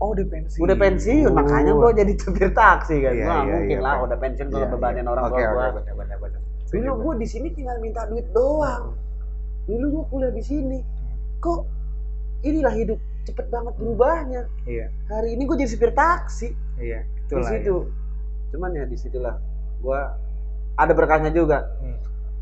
Oh, 0.04 0.12
udah 0.12 0.26
pensiun. 0.28 0.60
udah 0.60 0.76
pensiun 0.76 1.32
makanya 1.32 1.72
gua 1.74 1.92
jadi 1.96 2.12
supir 2.14 2.52
taksi 2.52 2.96
kan 3.00 3.14
Iya, 3.14 3.24
gua 3.24 3.32
nggak 3.32 3.40
iya, 3.40 3.54
mungkin 3.56 3.72
iya, 3.72 3.80
lah 3.80 3.94
Pak. 3.94 4.04
udah 4.04 4.18
pensiun 4.20 4.46
Iya, 4.46 4.54
kalau 4.54 4.68
bebanin 4.70 5.00
iya. 5.00 5.10
orang 5.10 5.24
Oke, 5.24 5.32
tua 5.34 5.48
gua 5.48 5.66
benar, 5.96 6.18
benar. 6.20 6.40
dulu 6.68 6.92
gua 7.00 7.14
di 7.16 7.28
sini 7.30 7.48
tinggal 7.50 7.78
minta 7.80 8.02
duit 8.04 8.28
doang 8.30 8.84
dulu 9.64 9.86
gua 9.90 10.04
kuliah 10.10 10.32
di 10.32 10.44
sini 10.44 10.78
kok 11.40 11.62
inilah 12.42 12.74
hidup 12.74 13.00
cepet 13.24 13.48
banget 13.48 13.74
berubahnya 13.74 14.42
Iya, 14.66 14.92
hari 15.08 15.30
ini 15.32 15.42
gue 15.42 15.56
jadi 15.56 15.72
supir 15.72 15.92
taksi 15.94 16.52
iya. 16.78 17.08
di 17.08 17.24
Itulah. 17.24 17.48
situ 17.48 17.76
cuman 18.52 18.70
ya 18.72 18.84
di 18.84 18.94
situlah 18.94 19.40
gue 19.80 20.00
ada 20.76 20.92
berkahnya 20.92 21.32
juga 21.32 21.64
Hmm. 21.80 21.96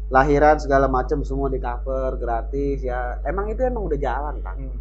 lahiran 0.10 0.58
segala 0.58 0.88
macam 0.88 1.21
semua 1.21 1.47
di 1.47 1.56
cover 1.56 2.17
gratis 2.17 2.82
ya 2.82 3.21
emang 3.24 3.47
itu 3.47 3.62
emang 3.62 3.86
udah 3.86 3.95
jalan 3.95 4.41
kan 4.41 4.58
Hmm. 4.58 4.78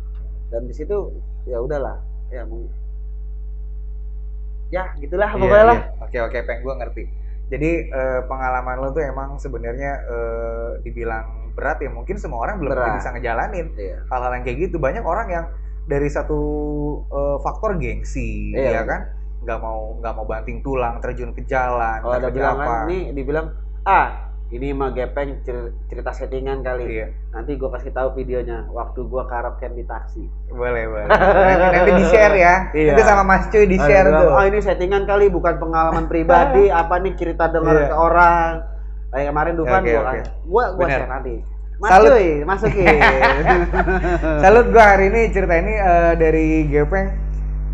dan 0.48 0.64
di 0.64 0.72
situ 0.72 1.12
ya 1.44 1.60
udahlah 1.60 2.00
ya 2.30 2.42
mau 2.44 2.62
ya 4.70 4.84
gitulah 4.96 5.30
Iya, 5.30 5.40
pokoknya 5.40 5.64
lah 5.66 5.78
iya. 5.78 6.02
Oke 6.06 6.18
oke, 6.20 6.38
peng 6.42 6.60
gue 6.62 6.74
ngerti. 6.74 7.02
Jadi 7.50 7.70
eh, 7.86 8.20
pengalaman 8.24 8.78
lo 8.78 8.88
tuh 8.90 9.02
emang 9.02 9.34
sebenarnya 9.36 9.92
eh, 10.06 10.70
dibilang 10.80 11.50
berat 11.50 11.82
ya 11.82 11.90
mungkin 11.90 12.14
semua 12.14 12.46
orang 12.46 12.62
belum 12.62 12.70
Berat. 12.70 13.02
bisa 13.02 13.10
ngejalanin 13.10 13.74
Iya. 13.74 14.06
hal-hal 14.06 14.32
yang 14.38 14.44
kayak 14.46 14.58
gitu. 14.64 14.78
Banyak 14.78 15.02
orang 15.02 15.28
yang 15.28 15.44
dari 15.84 16.06
satu 16.06 16.38
eh, 17.10 17.36
faktor 17.42 17.74
gengsi, 17.76 18.54
Iya. 18.54 18.70
ya 18.70 18.82
kan, 18.86 19.00
nggak 19.42 19.58
mau 19.58 19.98
nggak 19.98 20.14
mau 20.14 20.24
banting 20.24 20.62
tulang, 20.62 21.02
terjun 21.02 21.34
ke 21.34 21.42
jalan, 21.44 21.98
ntar 21.98 22.14
ada 22.16 22.28
kerja 22.30 22.34
bilang 22.38 22.56
apa. 22.56 22.74
nih 22.86 23.02
dibilang 23.10 23.46
ah 23.82 24.29
ini 24.50 24.70
mah 24.70 24.90
gepeng 24.90 25.38
cer- 25.40 25.70
cerita 25.86 26.10
settingan 26.10 26.58
kali 26.60 26.82
Iya, 26.90 27.06
nanti 27.30 27.54
gue 27.54 27.68
kasih 27.68 27.90
tahu 27.90 28.14
videonya 28.14 28.66
waktu 28.68 29.00
gue 29.00 29.22
karaoke 29.24 29.62
di 29.70 29.84
taksi 29.84 30.26
boleh 30.48 30.84
boleh. 30.84 31.06
nanti, 31.08 31.66
nanti 31.70 31.90
di 31.94 32.04
share 32.04 32.34
ya. 32.34 32.54
Iya. 32.70 32.90
Nanti 32.90 33.02
sama 33.04 33.22
Mas 33.22 33.46
Cuy 33.46 33.64
di 33.64 33.78
share 33.78 34.10
tuh. 34.10 34.28
oh 34.28 34.42
ini 34.42 34.58
settingan 34.58 35.02
kali 35.04 35.26
bukan 35.28 35.54
pengalaman 35.56 36.04
pribadi 36.04 36.66
apa 36.82 36.98
nih 36.98 37.14
cerita 37.14 37.46
dengar 37.46 37.74
Iya. 37.76 37.86
ke 37.86 37.96
orang 37.96 38.46
kayak 39.10 39.26
kemarin 39.28 39.54
Dufan 39.54 39.82
gua 40.44 40.64
gua 40.70 40.82
Bener. 40.82 40.90
share 40.96 41.08
nanti 41.08 41.34
Mas 41.76 41.90
Salut. 41.90 42.10
cuy 42.10 42.28
masukin 42.44 42.86
Salut 44.42 44.66
gue 44.68 44.82
hari 44.82 45.08
ini 45.08 45.20
cerita 45.30 45.54
ini 45.54 45.72
eh, 45.72 46.12
dari 46.14 46.46
Gepeng 46.66 47.08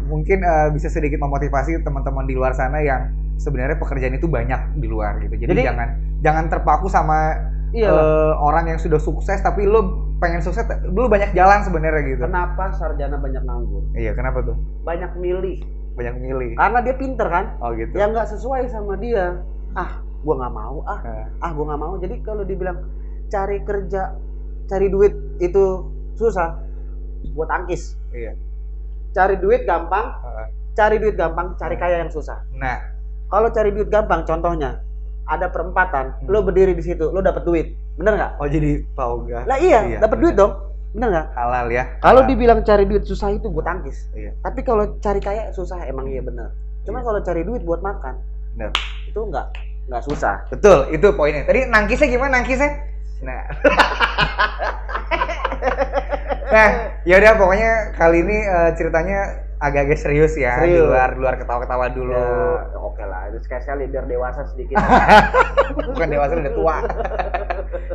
mungkin 0.06 0.38
eh, 0.38 0.68
bisa 0.70 0.86
sedikit 0.86 1.18
memotivasi 1.18 1.80
teman-teman 1.80 2.22
di 2.22 2.32
luar 2.32 2.52
sana 2.52 2.78
yang 2.78 3.10
sebenarnya 3.36 3.76
pekerjaan 3.76 4.14
itu 4.14 4.26
banyak 4.26 4.58
di 4.74 4.86
luar 4.86 5.20
gitu. 5.20 5.36
Jadi, 5.36 5.50
Jadi- 5.52 5.64
jangan 5.64 5.88
jangan 6.18 6.44
terpaku 6.48 6.86
sama 6.86 7.36
iya 7.70 7.88
eh, 7.88 8.32
orang 8.36 8.66
yang 8.66 8.78
sudah 8.78 8.96
sukses 8.96 9.38
tapi 9.38 9.62
lu 9.62 9.84
pengen 10.16 10.40
sukses 10.40 10.64
lu 10.86 11.06
banyak 11.06 11.32
jalan 11.32 11.60
sebenarnya 11.60 12.02
gitu. 12.06 12.24
kenapa 12.24 12.72
sarjana 12.72 13.16
banyak 13.16 13.42
nganggur 13.42 13.84
Iya, 13.92 14.12
kenapa 14.12 14.40
tuh? 14.42 14.56
banyak 14.82 15.12
milih 15.14 15.60
Banyak 15.92 16.14
milih. 16.14 16.56
karena 16.56 16.78
dia 16.80 16.94
pinter 16.94 17.24
kan 17.26 17.44
Oh 17.58 17.72
gitu. 17.72 17.92
yang 17.94 18.12
nggak 18.12 18.24
sesuai 18.26 18.64
sama 18.66 18.96
dia 18.96 19.44
ah 19.72 20.00
gua 20.22 20.34
nggak 20.38 20.54
mau 20.54 20.76
ah 20.84 21.00
Nah, 21.00 21.26
ah 21.38 21.50
gua 21.52 21.64
nggak 21.68 21.80
mau 21.80 21.94
jadi 21.96 22.14
kalau 22.22 22.42
dibilang 22.42 22.80
cari 23.26 23.60
kerja 23.60 24.16
cari 24.64 24.88
duit 24.88 25.12
itu 25.38 25.64
susah 26.14 26.56
buat 27.30 27.46
tangkis 27.46 27.92
iya. 28.10 28.32
cari 29.10 29.36
duit 29.36 29.64
gampang 29.64 30.16
Heeh. 30.16 30.46
cari 30.72 30.96
duit 30.96 31.12
gampang 31.14 31.52
cari 31.54 31.76
kaya 31.76 32.00
yang 32.00 32.10
susah 32.10 32.40
Nah, 32.54 32.80
kalau 33.26 33.48
cari 33.50 33.70
duit 33.70 33.88
gampang 33.88 34.22
contohnya 34.22 34.80
ada 35.26 35.50
perempatan 35.50 36.14
Hmm. 36.22 36.30
lo 36.30 36.42
berdiri 36.42 36.72
di 36.72 36.82
situ 36.82 37.10
lo 37.10 37.18
dapat 37.18 37.42
duit 37.42 37.66
bener 37.96 38.14
nggak 38.14 38.32
oh 38.38 38.46
jadi 38.46 38.84
tahu 38.94 39.26
gak? 39.26 39.44
lah 39.44 39.58
iya, 39.58 39.98
dapat 39.98 40.18
duit 40.20 40.34
dong 40.34 40.52
bener 40.94 41.08
nggak 41.10 41.26
Halal 41.34 41.66
ya. 41.68 41.84
kalau 41.98 42.22
dibilang 42.24 42.62
cari 42.62 42.84
duit 42.84 43.04
susah 43.04 43.34
itu 43.34 43.50
gue 43.50 43.64
tangkis 43.64 44.06
Iya. 44.14 44.30
tapi 44.40 44.60
kalau 44.62 44.96
cari 44.98 45.18
kaya 45.18 45.50
susah 45.50 45.82
emang 45.84 46.06
iya 46.06 46.22
bener 46.22 46.54
cuma 46.86 47.02
Iya. 47.02 47.06
kalau 47.10 47.20
cari 47.20 47.42
duit 47.42 47.62
buat 47.62 47.82
makan 47.82 48.14
Bener. 48.54 48.70
itu 49.04 49.18
nggak 49.18 49.46
nggak 49.86 50.02
susah 50.02 50.42
Betul, 50.50 50.90
itu 50.90 51.06
poinnya. 51.14 51.46
Tadi 51.46 51.70
nangkisnya 51.70 52.10
gimana 52.10 52.42
nangkisnya? 52.42 52.70
Nah. 53.22 53.42
nah, 56.50 56.68
yaudah 57.02 57.32
pokoknya 57.38 57.70
kali 57.94 58.18
ini 58.20 58.38
eh, 58.42 58.70
ceritanya 58.74 59.45
agak-agak 59.56 59.96
serius 59.96 60.36
ya, 60.36 60.60
di 60.60 60.76
Serius. 60.76 60.84
luar 60.88 61.16
di 61.16 61.20
luar 61.24 61.34
ketawa-ketawa 61.40 61.86
dulu. 61.90 62.12
Ya, 62.12 62.76
oke 62.76 63.04
lah 63.04 63.32
itu 63.32 63.40
sekali 63.40 63.88
biar 63.88 64.04
dewasa 64.04 64.44
sedikit 64.52 64.76
Bukan 65.96 66.08
dewasa 66.12 66.32
udah 66.36 66.52
tua. 66.52 66.76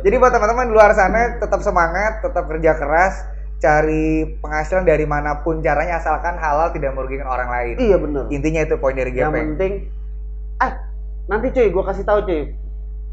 Jadi 0.02 0.14
buat 0.18 0.32
teman-teman 0.34 0.66
di 0.70 0.74
luar 0.74 0.90
sana 0.98 1.38
tetap 1.38 1.62
semangat, 1.62 2.18
tetap 2.18 2.50
kerja 2.50 2.74
keras, 2.74 3.14
cari 3.62 4.38
penghasilan 4.42 4.82
dari 4.82 5.06
mana 5.06 5.38
pun 5.46 5.62
caranya 5.62 6.02
asalkan 6.02 6.34
halal 6.34 6.74
tidak 6.74 6.98
merugikan 6.98 7.30
orang 7.30 7.46
lain. 7.46 7.74
iya 7.78 7.94
bener 7.94 8.26
Intinya 8.34 8.66
itu 8.66 8.74
poin 8.82 8.98
dari 8.98 9.14
yang 9.14 9.30
Gepeng. 9.30 9.54
penting 9.54 9.72
ah 10.58 10.82
nanti 11.30 11.54
cuy 11.54 11.70
gue 11.70 11.84
kasih 11.86 12.02
tahu 12.02 12.26
cuy 12.26 12.42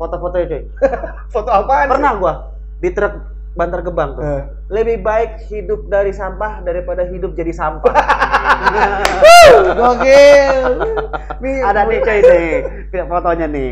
foto-fotonya 0.01 0.45
cuy. 0.49 0.63
Foto 1.33 1.49
apaan? 1.53 1.85
Pernah 1.91 2.11
gua 2.17 2.33
di 2.79 2.89
truk 2.89 3.13
Bantar 3.53 3.83
Gebang 3.83 4.15
tuh. 4.15 4.23
Eh. 4.23 4.43
Lebih 4.71 5.03
baik 5.03 5.43
hidup 5.51 5.91
dari 5.91 6.15
sampah 6.15 6.63
daripada 6.63 7.03
hidup 7.05 7.35
jadi 7.35 7.51
sampah. 7.51 7.93
Gokil. 9.71 10.57
Nih, 11.39 11.57
Ada 11.61 11.81
nih 11.89 11.97
cuy 11.99 12.19
nih, 12.19 12.49
fotonya 13.05 13.47
nih. 13.47 13.71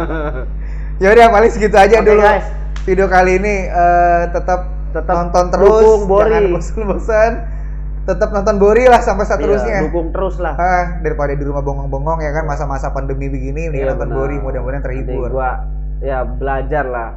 Yaudah 1.02 1.26
paling 1.30 1.50
segitu 1.50 1.74
aja 1.74 1.96
Oke, 1.98 2.06
dulu. 2.06 2.20
guys. 2.20 2.46
Video 2.82 3.06
kali 3.06 3.36
ini 3.36 3.54
eh, 3.66 4.22
tetap 4.30 4.68
Tetap 4.90 5.14
nonton 5.14 5.54
terus, 5.54 5.86
dukung 5.86 6.10
Bori. 6.10 6.26
jangan 6.26 6.44
bosan-bosan. 6.50 7.32
Tetap 8.02 8.28
nonton 8.34 8.58
Bori 8.58 8.84
lah 8.84 8.98
sampai 8.98 9.22
seterusnya. 9.22 9.76
Iya, 9.76 9.86
dukung 9.86 10.10
terus 10.10 10.42
lah. 10.42 10.58
Ah, 10.58 10.98
daripada 10.98 11.30
di 11.30 11.44
rumah 11.46 11.62
bongong-bongong 11.62 12.18
ya 12.20 12.34
kan 12.34 12.42
masa-masa 12.42 12.90
pandemi 12.90 13.30
begini 13.30 13.70
nih 13.70 13.86
Iya, 13.86 13.94
nonton. 13.94 14.10
Bori 14.10 14.36
mudah-mudahan 14.36 14.82
Nanti 14.82 15.06
terhibur. 15.06 15.30
gua 15.30 15.62
ya 16.02 16.26
belajar 16.26 16.90
lah. 16.90 17.10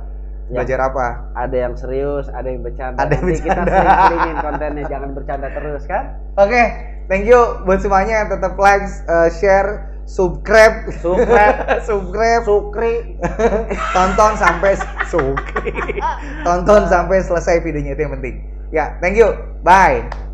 Ya, 0.52 0.62
Belajar 0.62 0.92
apa? 0.92 1.08
ada 1.40 1.56
yang 1.56 1.74
serius, 1.80 2.28
ada 2.28 2.48
yang 2.52 2.62
bercanda. 2.62 3.00
Ada 3.00 3.16
yang 3.16 3.26
Nanti 3.26 3.42
kita 3.48 3.62
sering-seringin 3.64 4.38
kontennya, 4.44 4.84
jangan 4.92 5.10
bercanda 5.16 5.48
terus 5.56 5.84
kan? 5.88 6.04
Oke, 6.36 6.64
thank 7.08 7.24
you 7.24 7.40
buat 7.64 7.80
semuanya. 7.80 8.28
Tetap 8.28 8.60
like, 8.60 8.84
eh, 8.84 9.30
share, 9.40 9.94
subscribe, 10.04 10.92
Subscribe, 11.00 11.58
subscribe, 11.88 12.44
Sukri, 12.44 13.16
tonton 13.96 14.32
sampai 14.36 14.76
sukri. 15.08 15.72
tonton 16.48 16.92
sampai 16.92 17.24
selesai 17.24 17.64
videonya 17.64 17.96
itu 17.96 18.02
yang 18.04 18.14
penting. 18.20 18.36
Ya, 18.74 18.98
thank 19.00 19.16
you. 19.16 19.32
Bye. 19.64 20.24